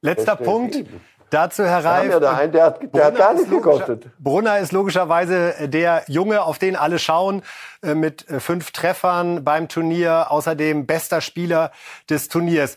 [0.00, 0.84] Letzter Punkt.
[1.30, 2.10] Dazu, Herr Reif.
[2.10, 4.10] Ja da einen, der hat, der hat gar nichts gekostet.
[4.18, 7.42] Brunner ist logischerweise der Junge, auf den alle schauen,
[7.82, 11.72] äh, mit äh, fünf Treffern beim Turnier, außerdem bester Spieler
[12.10, 12.76] des Turniers.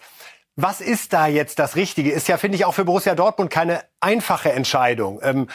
[0.56, 2.12] Was ist da jetzt das Richtige?
[2.12, 5.20] Ist ja, finde ich, auch für Borussia Dortmund keine einfache Entscheidung.
[5.22, 5.48] Ähm,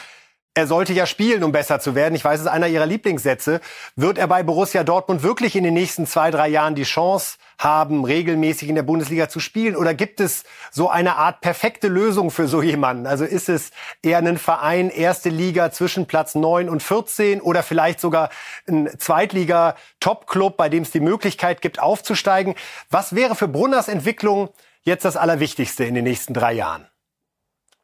[0.53, 2.13] er sollte ja spielen, um besser zu werden.
[2.13, 3.61] Ich weiß, es ist einer Ihrer Lieblingssätze.
[3.95, 8.03] Wird er bei Borussia Dortmund wirklich in den nächsten zwei, drei Jahren die Chance haben,
[8.03, 9.77] regelmäßig in der Bundesliga zu spielen?
[9.77, 13.07] Oder gibt es so eine Art perfekte Lösung für so jemanden?
[13.07, 13.71] Also ist es
[14.03, 18.29] eher ein Verein, erste Liga zwischen Platz 9 und 14 oder vielleicht sogar
[18.67, 22.55] ein Zweitliga-Top-Club, bei dem es die Möglichkeit gibt, aufzusteigen?
[22.89, 24.49] Was wäre für Brunners Entwicklung
[24.81, 26.87] jetzt das Allerwichtigste in den nächsten drei Jahren?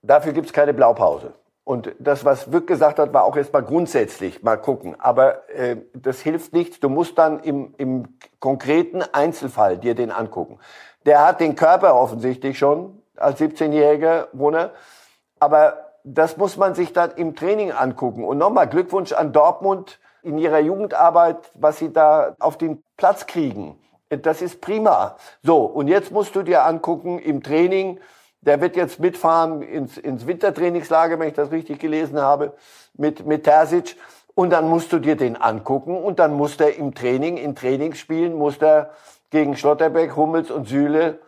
[0.02, 1.34] Dafür gibt es keine Blaupause.
[1.68, 4.96] Und das, was Wick gesagt hat, war auch erstmal grundsätzlich mal gucken.
[5.02, 6.80] Aber äh, das hilft nichts.
[6.80, 10.60] Du musst dann im, im konkreten Einzelfall dir den angucken.
[11.06, 14.72] Der hat den Körper offensichtlich schon als 17-jähriger Brunner.
[15.42, 18.24] Aber das muss man sich dann im Training angucken.
[18.24, 23.78] Und nochmal Glückwunsch an Dortmund in ihrer Jugendarbeit, was sie da auf den Platz kriegen.
[24.08, 25.18] Das ist prima.
[25.44, 28.00] So, und jetzt musst du dir angucken im Training,
[28.48, 32.54] der wird jetzt mitfahren ins, ins Wintertrainingslager, wenn ich das richtig gelesen habe,
[32.94, 33.98] mit, mit Terzic.
[34.36, 38.34] Und dann musst du dir den angucken und dann muss der im Training, in Trainingsspielen,
[38.34, 38.92] muss der
[39.32, 41.20] gegen Schlotterbeck, Hummels und Süle,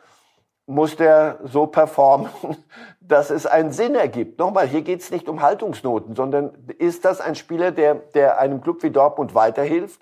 [0.65, 2.29] muss der so performen,
[3.01, 4.39] dass es einen Sinn ergibt.
[4.39, 8.61] Nochmal, hier geht es nicht um Haltungsnoten, sondern ist das ein Spieler, der, der einem
[8.61, 9.99] Club wie Dortmund weiterhilft?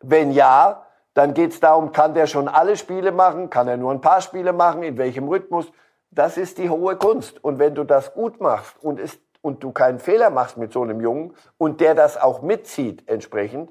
[0.00, 3.50] Wenn ja, dann geht es darum, kann der schon alle Spiele machen?
[3.50, 4.82] Kann er nur ein paar Spiele machen?
[4.82, 5.66] In welchem Rhythmus?
[6.10, 7.42] Das ist die hohe Kunst.
[7.42, 10.82] Und wenn du das gut machst und, ist, und du keinen Fehler machst mit so
[10.82, 13.70] einem Jungen und der das auch mitzieht entsprechend,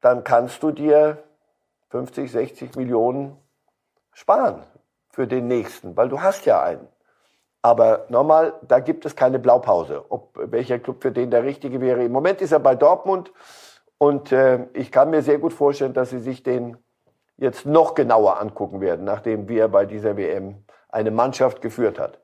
[0.00, 1.22] dann kannst du dir
[1.90, 3.36] 50, 60 Millionen
[4.12, 4.64] sparen
[5.10, 6.86] für den nächsten, weil du hast ja einen.
[7.62, 12.02] Aber nochmal, da gibt es keine Blaupause, ob welcher Club für den der richtige wäre.
[12.04, 13.32] Im Moment ist er bei Dortmund
[13.98, 16.78] und äh, ich kann mir sehr gut vorstellen, dass sie sich den
[17.36, 22.20] jetzt noch genauer angucken werden, nachdem wir bei dieser WM eine Mannschaft geführt hat.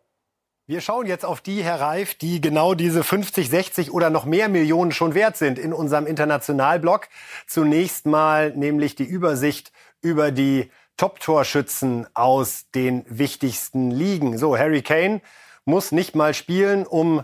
[0.68, 4.48] Wir schauen jetzt auf die, Herr Reif, die genau diese 50, 60 oder noch mehr
[4.48, 7.08] Millionen schon wert sind in unserem Internationalblock.
[7.46, 9.70] Zunächst mal nämlich die Übersicht
[10.02, 14.38] über die Top-Torschützen aus den wichtigsten Ligen.
[14.38, 15.20] So, Harry Kane
[15.64, 17.22] muss nicht mal spielen, um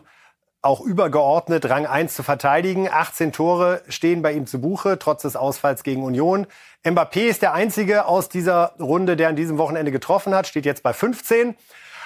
[0.63, 2.89] auch übergeordnet Rang 1 zu verteidigen.
[2.89, 6.47] 18 Tore stehen bei ihm zu Buche, trotz des Ausfalls gegen Union.
[6.85, 10.85] Mbappé ist der einzige aus dieser Runde, der an diesem Wochenende getroffen hat, steht jetzt
[10.85, 11.57] bei 15.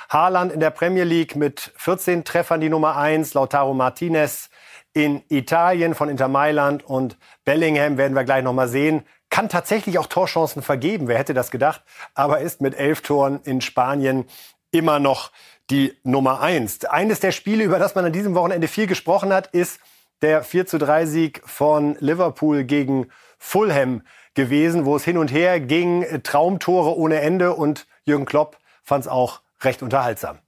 [0.09, 4.49] Haaland in der Premier League mit 14 Treffern die Nummer 1, Lautaro Martinez
[4.95, 9.05] in Italien von Inter Mailand und Bellingham werden wir gleich noch mal sehen.
[9.29, 11.83] Kann tatsächlich auch Torchancen vergeben, wer hätte das gedacht,
[12.15, 14.25] aber ist mit elf Toren in Spanien
[14.71, 15.33] immer noch
[15.71, 16.85] die Nummer eins.
[16.85, 19.81] Eines der Spiele, über das man an diesem Wochenende viel gesprochen hat, ist
[20.23, 23.09] der 4 zu 3 Sieg von Liverpool gegen
[23.39, 24.03] Fulham
[24.35, 29.09] gewesen, wo es hin und her ging, Traumtore ohne Ende und Jürgen Klopp fand es
[29.09, 30.39] auch recht unterhaltsam.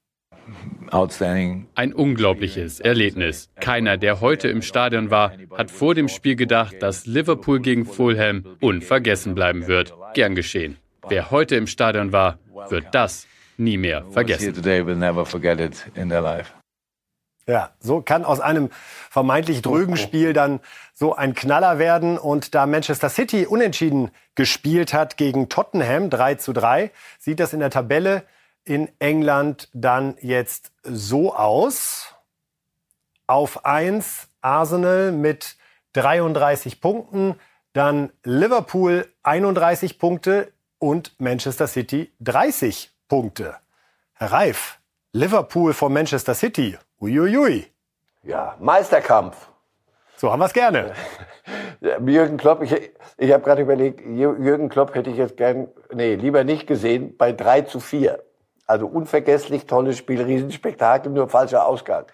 [1.74, 3.50] Ein unglaubliches Erlebnis.
[3.60, 8.56] Keiner, der heute im Stadion war, hat vor dem Spiel gedacht, dass Liverpool gegen Fulham
[8.60, 9.92] unvergessen bleiben wird.
[10.14, 10.78] Gern geschehen.
[11.06, 12.38] Wer heute im Stadion war,
[12.70, 13.26] wird das
[13.58, 14.46] nie mehr vergessen.
[17.48, 18.68] Ja, so kann aus einem
[19.08, 20.60] vermeintlich drögen Spiel dann
[20.92, 22.18] so ein Knaller werden.
[22.18, 27.60] Und da Manchester City unentschieden gespielt hat gegen Tottenham 3 zu 3, sieht das in
[27.60, 28.24] der Tabelle
[28.64, 32.14] in England dann jetzt so aus.
[33.26, 35.56] Auf 1 Arsenal mit
[35.94, 37.34] 33 Punkten,
[37.72, 43.56] dann Liverpool 31 Punkte und Manchester City 30 Punkte.
[44.14, 44.78] Herr Reif,
[45.12, 46.76] Liverpool vor Manchester City.
[47.00, 47.66] Uiuiui.
[48.22, 49.48] Ja, Meisterkampf.
[50.16, 50.92] So haben wir es gerne.
[52.04, 52.74] Jürgen Klopp, ich,
[53.16, 57.32] ich habe gerade überlegt, Jürgen Klopp hätte ich jetzt gern, nee, lieber nicht gesehen, bei
[57.32, 58.22] 3 zu 4.
[58.66, 62.04] Also unvergesslich, tolles Spiel, Riesenspektakel, nur falscher Ausgang.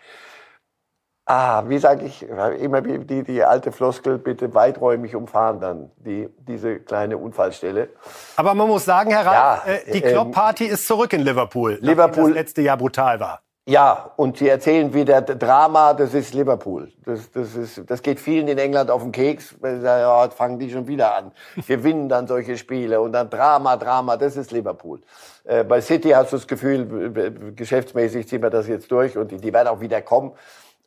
[1.27, 2.27] Ah, wie sage ich,
[2.61, 7.89] immer die, die alte Floskel, bitte weiträumig umfahren dann, die, diese kleine Unfallstelle.
[8.37, 11.79] Aber man muss sagen, Herr Rath, ja, äh, die Klopp-Party ähm, ist zurück in Liverpool,
[11.81, 13.41] Liverpool das letzte Jahr brutal war.
[13.66, 16.93] Ja, und sie erzählen wieder Drama, das ist Liverpool.
[17.07, 19.55] Das, das, ist, das geht vielen in England auf den Keks.
[19.62, 21.33] Ja, fangen die schon wieder an.
[21.66, 25.01] Gewinnen dann solche Spiele und dann Drama, Drama, das ist Liverpool.
[25.45, 29.39] Äh, bei City hast du das Gefühl, geschäftsmäßig ziehen wir das jetzt durch und die,
[29.39, 30.33] die werden auch wieder kommen.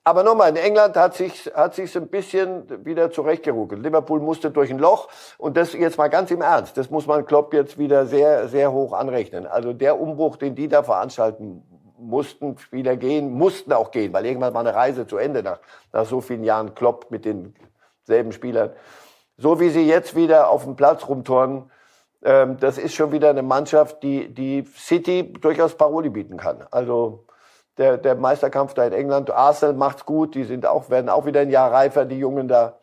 [0.07, 3.83] Aber nochmal, in England hat sich hat sich ein bisschen wieder zurechtgeruckelt.
[3.83, 6.77] Liverpool musste durch ein Loch und das jetzt mal ganz im Ernst.
[6.77, 9.45] Das muss man Klopp jetzt wieder sehr sehr hoch anrechnen.
[9.45, 11.61] Also der Umbruch, den die da veranstalten
[11.99, 15.59] mussten Spieler gehen, mussten auch gehen, weil irgendwann war eine Reise zu Ende nach,
[15.91, 18.71] nach so vielen Jahren Klopp mit denselben Spielern.
[19.35, 21.69] So wie sie jetzt wieder auf dem Platz rumturnen,
[22.23, 26.65] ähm, das ist schon wieder eine Mannschaft, die, die City durchaus Paroli bieten kann.
[26.71, 27.26] Also
[27.77, 31.41] der, der Meisterkampf da in England, Arsenal macht's gut, die sind auch, werden auch wieder
[31.41, 32.79] ein Jahr reifer, die Jungen da.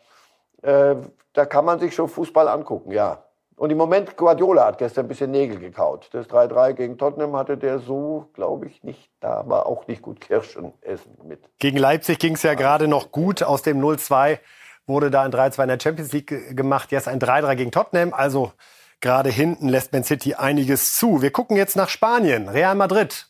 [0.62, 0.96] Äh,
[1.32, 3.24] da kann man sich schon Fußball angucken, ja.
[3.56, 6.08] Und im Moment, Guardiola hat gestern ein bisschen Nägel gekaut.
[6.12, 9.10] Das 3-3 gegen Tottenham hatte der so, glaube ich, nicht.
[9.20, 11.40] Da war auch nicht gut Kirschen essen mit.
[11.60, 13.44] Gegen Leipzig ging es ja gerade noch gut.
[13.44, 14.38] Aus dem 0-2
[14.86, 16.90] wurde da ein 3-2 in der Champions League gemacht.
[16.90, 18.12] Jetzt ein 3-3 gegen Tottenham.
[18.12, 18.52] Also
[19.00, 21.22] gerade hinten lässt Man City einiges zu.
[21.22, 22.48] Wir gucken jetzt nach Spanien.
[22.48, 23.28] Real Madrid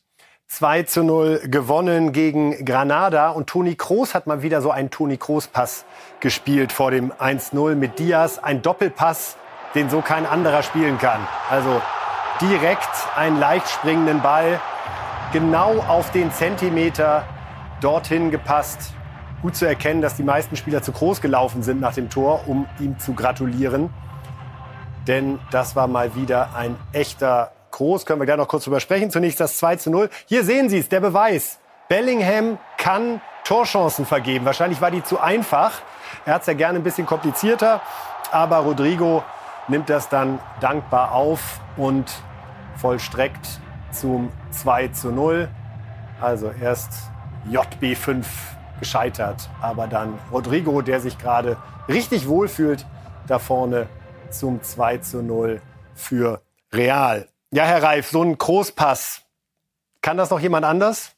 [0.55, 3.31] 2 zu 0 gewonnen gegen Granada.
[3.31, 5.85] Und Toni Kroos hat mal wieder so einen Toni Kroos-Pass
[6.21, 8.39] gespielt vor dem 1-0 mit Diaz.
[8.39, 9.37] Ein Doppelpass
[9.75, 11.27] den so kein anderer spielen kann.
[11.51, 11.83] Also
[12.41, 14.61] direkt einen leicht springenden Ball,
[15.33, 17.25] genau auf den Zentimeter
[17.81, 18.93] dorthin gepasst.
[19.43, 22.67] Gut zu erkennen, dass die meisten Spieler zu groß gelaufen sind nach dem Tor, um
[22.79, 23.91] ihm zu gratulieren.
[25.09, 28.07] Denn das war mal wieder ein echter Groß.
[28.07, 29.11] Können wir gleich noch kurz drüber sprechen.
[29.11, 30.09] Zunächst das 2 zu 0.
[30.27, 31.59] Hier sehen Sie es, der Beweis.
[31.89, 34.45] Bellingham kann Torchancen vergeben.
[34.45, 35.83] Wahrscheinlich war die zu einfach.
[36.25, 37.81] Er hat es ja gerne ein bisschen komplizierter.
[38.31, 39.23] Aber Rodrigo
[39.69, 42.11] nimmt das dann dankbar auf und
[42.77, 43.61] vollstreckt
[43.91, 45.49] zum 2 zu 0.
[46.21, 46.93] Also erst
[47.51, 48.25] JB5
[48.81, 51.57] gescheitert, aber dann Rodrigo, der sich gerade
[51.89, 52.87] richtig wohlfühlt,
[53.27, 53.89] da vorne
[54.31, 55.61] zum 2 zu 0
[55.95, 56.41] für
[56.73, 57.29] Real.
[57.55, 59.23] Ja, Herr Reif, so ein Großpass.
[60.03, 61.13] Kann das noch jemand anders?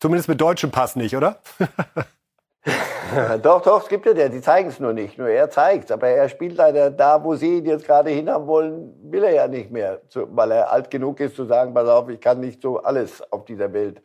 [0.00, 1.36] Zumindest mit deutschem Pass nicht, oder?
[3.42, 5.18] doch, doch, es gibt ja der, die zeigen es nur nicht.
[5.18, 8.94] Nur er zeigt Aber er spielt leider da, wo sie ihn jetzt gerade hinhaben wollen,
[9.02, 10.00] will er ja nicht mehr.
[10.14, 13.44] Weil er alt genug ist zu sagen, pass auf, ich kann nicht so alles auf
[13.44, 14.00] dieser Welt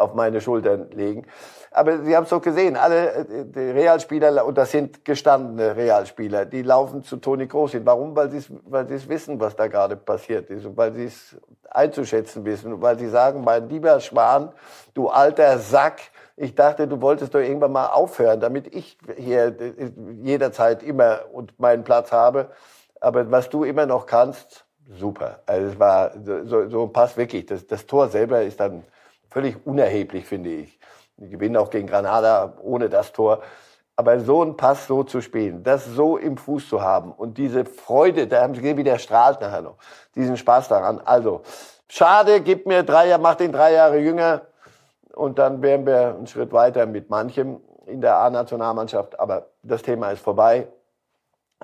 [0.00, 1.26] auf meine Schultern legen.
[1.72, 6.62] Aber Sie haben es doch gesehen, alle äh, Realspieler, und das sind gestandene Realspieler, die
[6.62, 7.82] laufen zu Toni Groß hin.
[7.86, 8.16] Warum?
[8.16, 11.36] Weil sie es weil wissen, was da gerade passiert ist und weil sie es
[11.70, 14.52] einzuschätzen wissen und weil sie sagen, mein lieber Schwan,
[14.94, 16.00] du alter Sack,
[16.36, 19.92] ich dachte, du wolltest doch irgendwann mal aufhören, damit ich hier äh,
[20.22, 22.50] jederzeit immer und meinen Platz habe.
[23.00, 24.64] Aber was du immer noch kannst,
[24.98, 25.40] super.
[25.46, 26.12] Also es war
[26.44, 27.46] so, so ein Pass wirklich.
[27.46, 28.82] Das, das Tor selber ist dann
[29.30, 30.78] völlig unerheblich, finde ich.
[31.16, 33.42] Die gewinnen auch gegen Granada ohne das Tor.
[33.96, 37.66] Aber so einen Pass so zu spielen, das so im Fuß zu haben und diese
[37.66, 39.76] Freude, da haben sie gesehen, wie der strahlt nachher noch,
[40.14, 41.00] diesen Spaß daran.
[41.04, 41.42] Also,
[41.86, 44.42] schade, gib mir drei Jahre, mach den drei Jahre jünger,
[45.14, 49.18] und dann wären wir einen Schritt weiter mit manchem in der A-Nationalmannschaft.
[49.18, 50.68] Aber das Thema ist vorbei.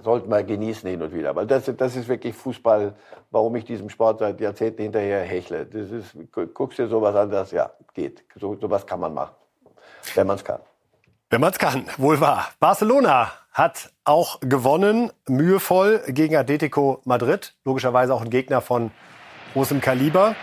[0.03, 1.35] Sollten wir genießen hin und wieder.
[1.35, 2.95] Weil das, das ist wirklich Fußball,
[3.31, 5.65] warum ich diesem Sport seit Jahrzehnten hinterher hechle.
[5.65, 6.17] Das ist,
[6.53, 8.23] guckst dir sowas an, das ja geht.
[8.39, 9.35] So, sowas kann man machen,
[10.15, 10.61] wenn man es kann.
[11.31, 12.49] Wenn man es kann, wohl wahr.
[12.61, 17.55] Barcelona hat auch gewonnen, mühevoll gegen Atletico Madrid.
[17.65, 18.91] Logischerweise auch ein Gegner von
[19.55, 20.37] großem Kaliber.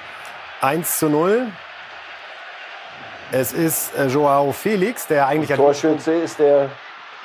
[0.61, 1.47] 1 zu 0.
[3.31, 6.69] Es ist äh, Joao Felix, der eigentlich Torschütze ist der,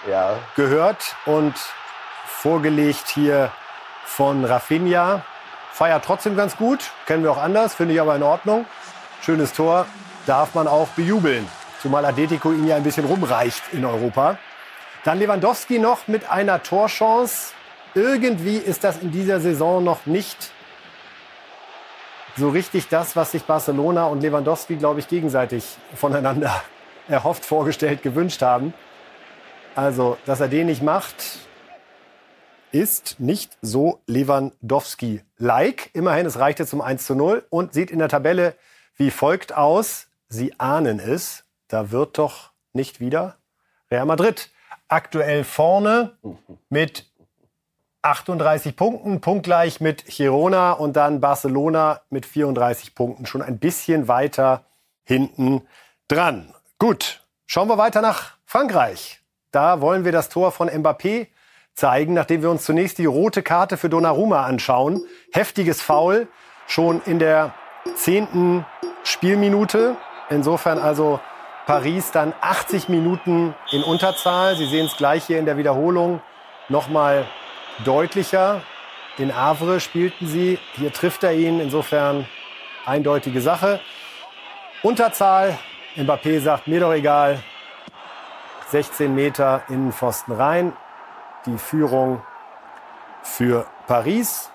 [0.08, 0.38] ja.
[0.56, 1.54] gehört und
[2.28, 3.50] vorgelegt hier
[4.04, 5.22] von Rafinha.
[5.72, 8.66] Feiert trotzdem ganz gut, kennen wir auch anders, finde ich aber in Ordnung.
[9.22, 9.86] Schönes Tor,
[10.26, 11.48] darf man auch bejubeln.
[11.80, 14.38] Zumal Atletico ihn ja ein bisschen rumreicht in Europa.
[15.04, 17.52] Dann Lewandowski noch mit einer Torchance.
[17.94, 20.50] Irgendwie ist das in dieser Saison noch nicht
[22.36, 25.64] so richtig das, was sich Barcelona und Lewandowski, glaube ich, gegenseitig
[25.94, 26.62] voneinander
[27.08, 28.74] erhofft, vorgestellt, gewünscht haben.
[29.74, 31.47] Also, dass er den nicht macht,
[32.72, 35.90] ist nicht so Lewandowski-like.
[35.94, 38.54] Immerhin, es reichte zum 1 zu 0 und sieht in der Tabelle
[38.96, 40.08] wie folgt aus.
[40.28, 43.36] Sie ahnen es, da wird doch nicht wieder
[43.90, 44.50] Real Madrid
[44.88, 46.16] aktuell vorne
[46.68, 47.06] mit
[48.02, 54.64] 38 Punkten, punktgleich mit Girona und dann Barcelona mit 34 Punkten, schon ein bisschen weiter
[55.04, 55.62] hinten
[56.08, 56.54] dran.
[56.78, 59.20] Gut, schauen wir weiter nach Frankreich.
[59.50, 61.28] Da wollen wir das Tor von Mbappé
[61.78, 65.00] zeigen, nachdem wir uns zunächst die rote Karte für Donnarumma anschauen.
[65.32, 66.26] Heftiges Foul,
[66.66, 67.54] schon in der
[67.94, 68.66] zehnten
[69.04, 69.96] Spielminute.
[70.28, 71.20] Insofern also
[71.66, 74.56] Paris dann 80 Minuten in Unterzahl.
[74.56, 76.20] Sie sehen es gleich hier in der Wiederholung.
[76.68, 77.26] Nochmal
[77.84, 78.62] deutlicher.
[79.16, 80.58] In Havre spielten sie.
[80.74, 81.60] Hier trifft er ihn.
[81.60, 82.26] Insofern
[82.86, 83.80] eindeutige Sache.
[84.82, 85.58] Unterzahl.
[85.96, 87.40] Mbappé sagt, mir doch egal.
[88.70, 90.72] 16 Meter in den Pfosten rein.
[91.48, 92.22] Die Führung
[93.22, 94.50] für Paris.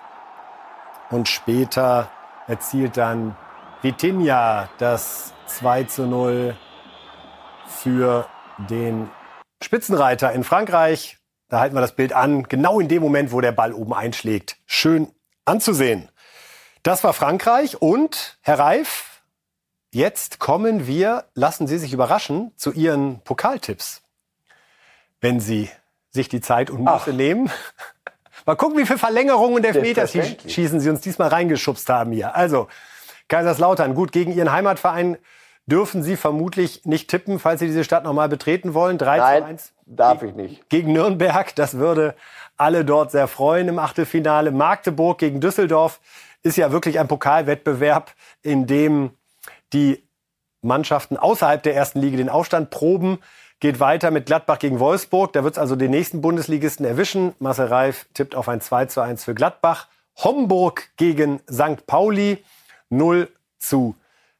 [1.10, 2.08] Und später
[2.46, 3.36] erzielt dann
[3.82, 6.56] Vitinha das 2 zu 0
[7.66, 8.26] für
[8.70, 9.10] den
[9.60, 11.18] Spitzenreiter in Frankreich.
[11.48, 14.56] Da halten wir das Bild an, genau in dem Moment, wo der Ball oben einschlägt.
[14.64, 15.12] Schön
[15.44, 16.08] anzusehen.
[16.84, 19.22] Das war Frankreich und Herr Reif,
[19.90, 24.02] jetzt kommen wir, lassen Sie sich überraschen, zu Ihren Pokaltipps.
[25.20, 25.70] Wenn Sie
[26.14, 27.50] sich die Zeit und Muße nehmen.
[28.46, 32.36] Mal gucken, wie viele Verlängerungen und Elfmeterschießen Sie uns diesmal reingeschubst haben hier.
[32.36, 32.68] Also,
[33.28, 35.16] Kaiserslautern, gut, gegen Ihren Heimatverein
[35.66, 38.98] dürfen Sie vermutlich nicht tippen, falls Sie diese Stadt nochmal betreten wollen.
[38.98, 39.42] 3 Nein.
[39.42, 40.68] zu 1 Darf ich nicht.
[40.68, 41.54] gegen Nürnberg.
[41.56, 42.14] Das würde
[42.56, 44.50] alle dort sehr freuen im Achtelfinale.
[44.50, 46.00] Magdeburg gegen Düsseldorf
[46.42, 48.12] ist ja wirklich ein Pokalwettbewerb,
[48.42, 49.10] in dem
[49.72, 50.06] die
[50.60, 53.18] Mannschaften außerhalb der ersten Liga den Aufstand proben.
[53.64, 55.32] Geht weiter mit Gladbach gegen Wolfsburg.
[55.32, 57.32] Da wird es also den nächsten Bundesligisten erwischen.
[57.38, 59.88] Marcel Reif tippt auf ein 2 zu 1 für Gladbach.
[60.18, 61.86] Homburg gegen St.
[61.86, 62.44] Pauli
[62.90, 63.26] 0
[63.58, 63.96] zu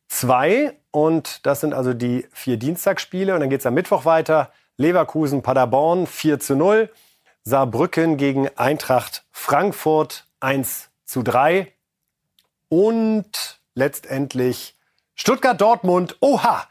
[0.09, 0.77] 2.
[0.91, 3.33] Und das sind also die vier Dienstagsspiele.
[3.33, 4.53] Und dann geht es am Mittwoch weiter.
[4.77, 6.91] Leverkusen, Paderborn 4 zu 0.
[7.45, 11.72] Saarbrücken gegen Eintracht Frankfurt 1 zu 3.
[12.68, 14.77] Und letztendlich
[15.14, 16.18] Stuttgart-Dortmund.
[16.20, 16.66] Oha!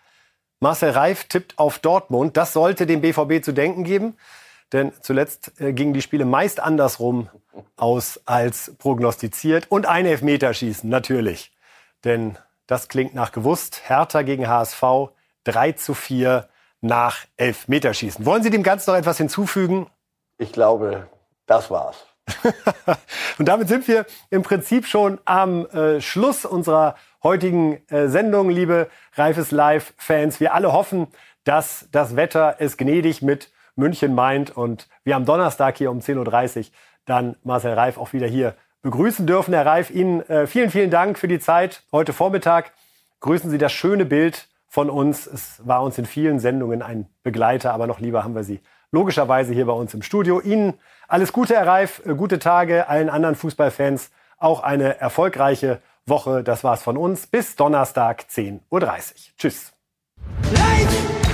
[0.64, 2.38] Marcel Reif tippt auf Dortmund.
[2.38, 4.18] Das sollte dem BVB zu denken geben.
[4.72, 7.30] Denn zuletzt äh, gingen die Spiele meist andersrum
[7.76, 9.68] aus als prognostiziert.
[9.70, 11.52] Und ein Elfmeterschießen, natürlich.
[12.06, 13.82] Denn das klingt nach gewusst.
[13.88, 14.82] Hertha gegen HSV
[15.44, 16.48] 3 zu 4
[16.80, 18.26] nach Elfmeterschießen.
[18.26, 19.88] Wollen Sie dem Ganzen noch etwas hinzufügen?
[20.38, 21.08] Ich glaube,
[21.46, 21.98] das war's.
[23.38, 28.90] Und damit sind wir im Prinzip schon am äh, Schluss unserer heutigen äh, Sendung, liebe
[29.16, 30.42] Reifes Live-Fans.
[30.42, 31.08] Wir alle hoffen,
[31.46, 36.60] dass das Wetter es gnädig mit München meint und wir am Donnerstag hier um 10.30
[36.60, 36.66] Uhr
[37.06, 39.54] dann Marcel Reif auch wieder hier begrüßen dürfen.
[39.54, 42.74] Herr Reif, Ihnen äh, vielen, vielen Dank für die Zeit heute Vormittag.
[43.22, 45.26] Grüßen Sie das schöne Bild von uns.
[45.26, 48.60] Es war uns in vielen Sendungen ein Begleiter, aber noch lieber haben wir Sie
[48.92, 50.42] logischerweise hier bei uns im Studio.
[50.42, 50.74] Ihnen
[51.08, 56.44] alles Gute, Herr Reif, äh, gute Tage, allen anderen Fußballfans auch eine erfolgreiche Woche.
[56.44, 57.28] Das war's von uns.
[57.28, 58.82] Bis Donnerstag 10.30 Uhr.
[59.38, 59.74] Tschüss.
[60.52, 61.33] Live!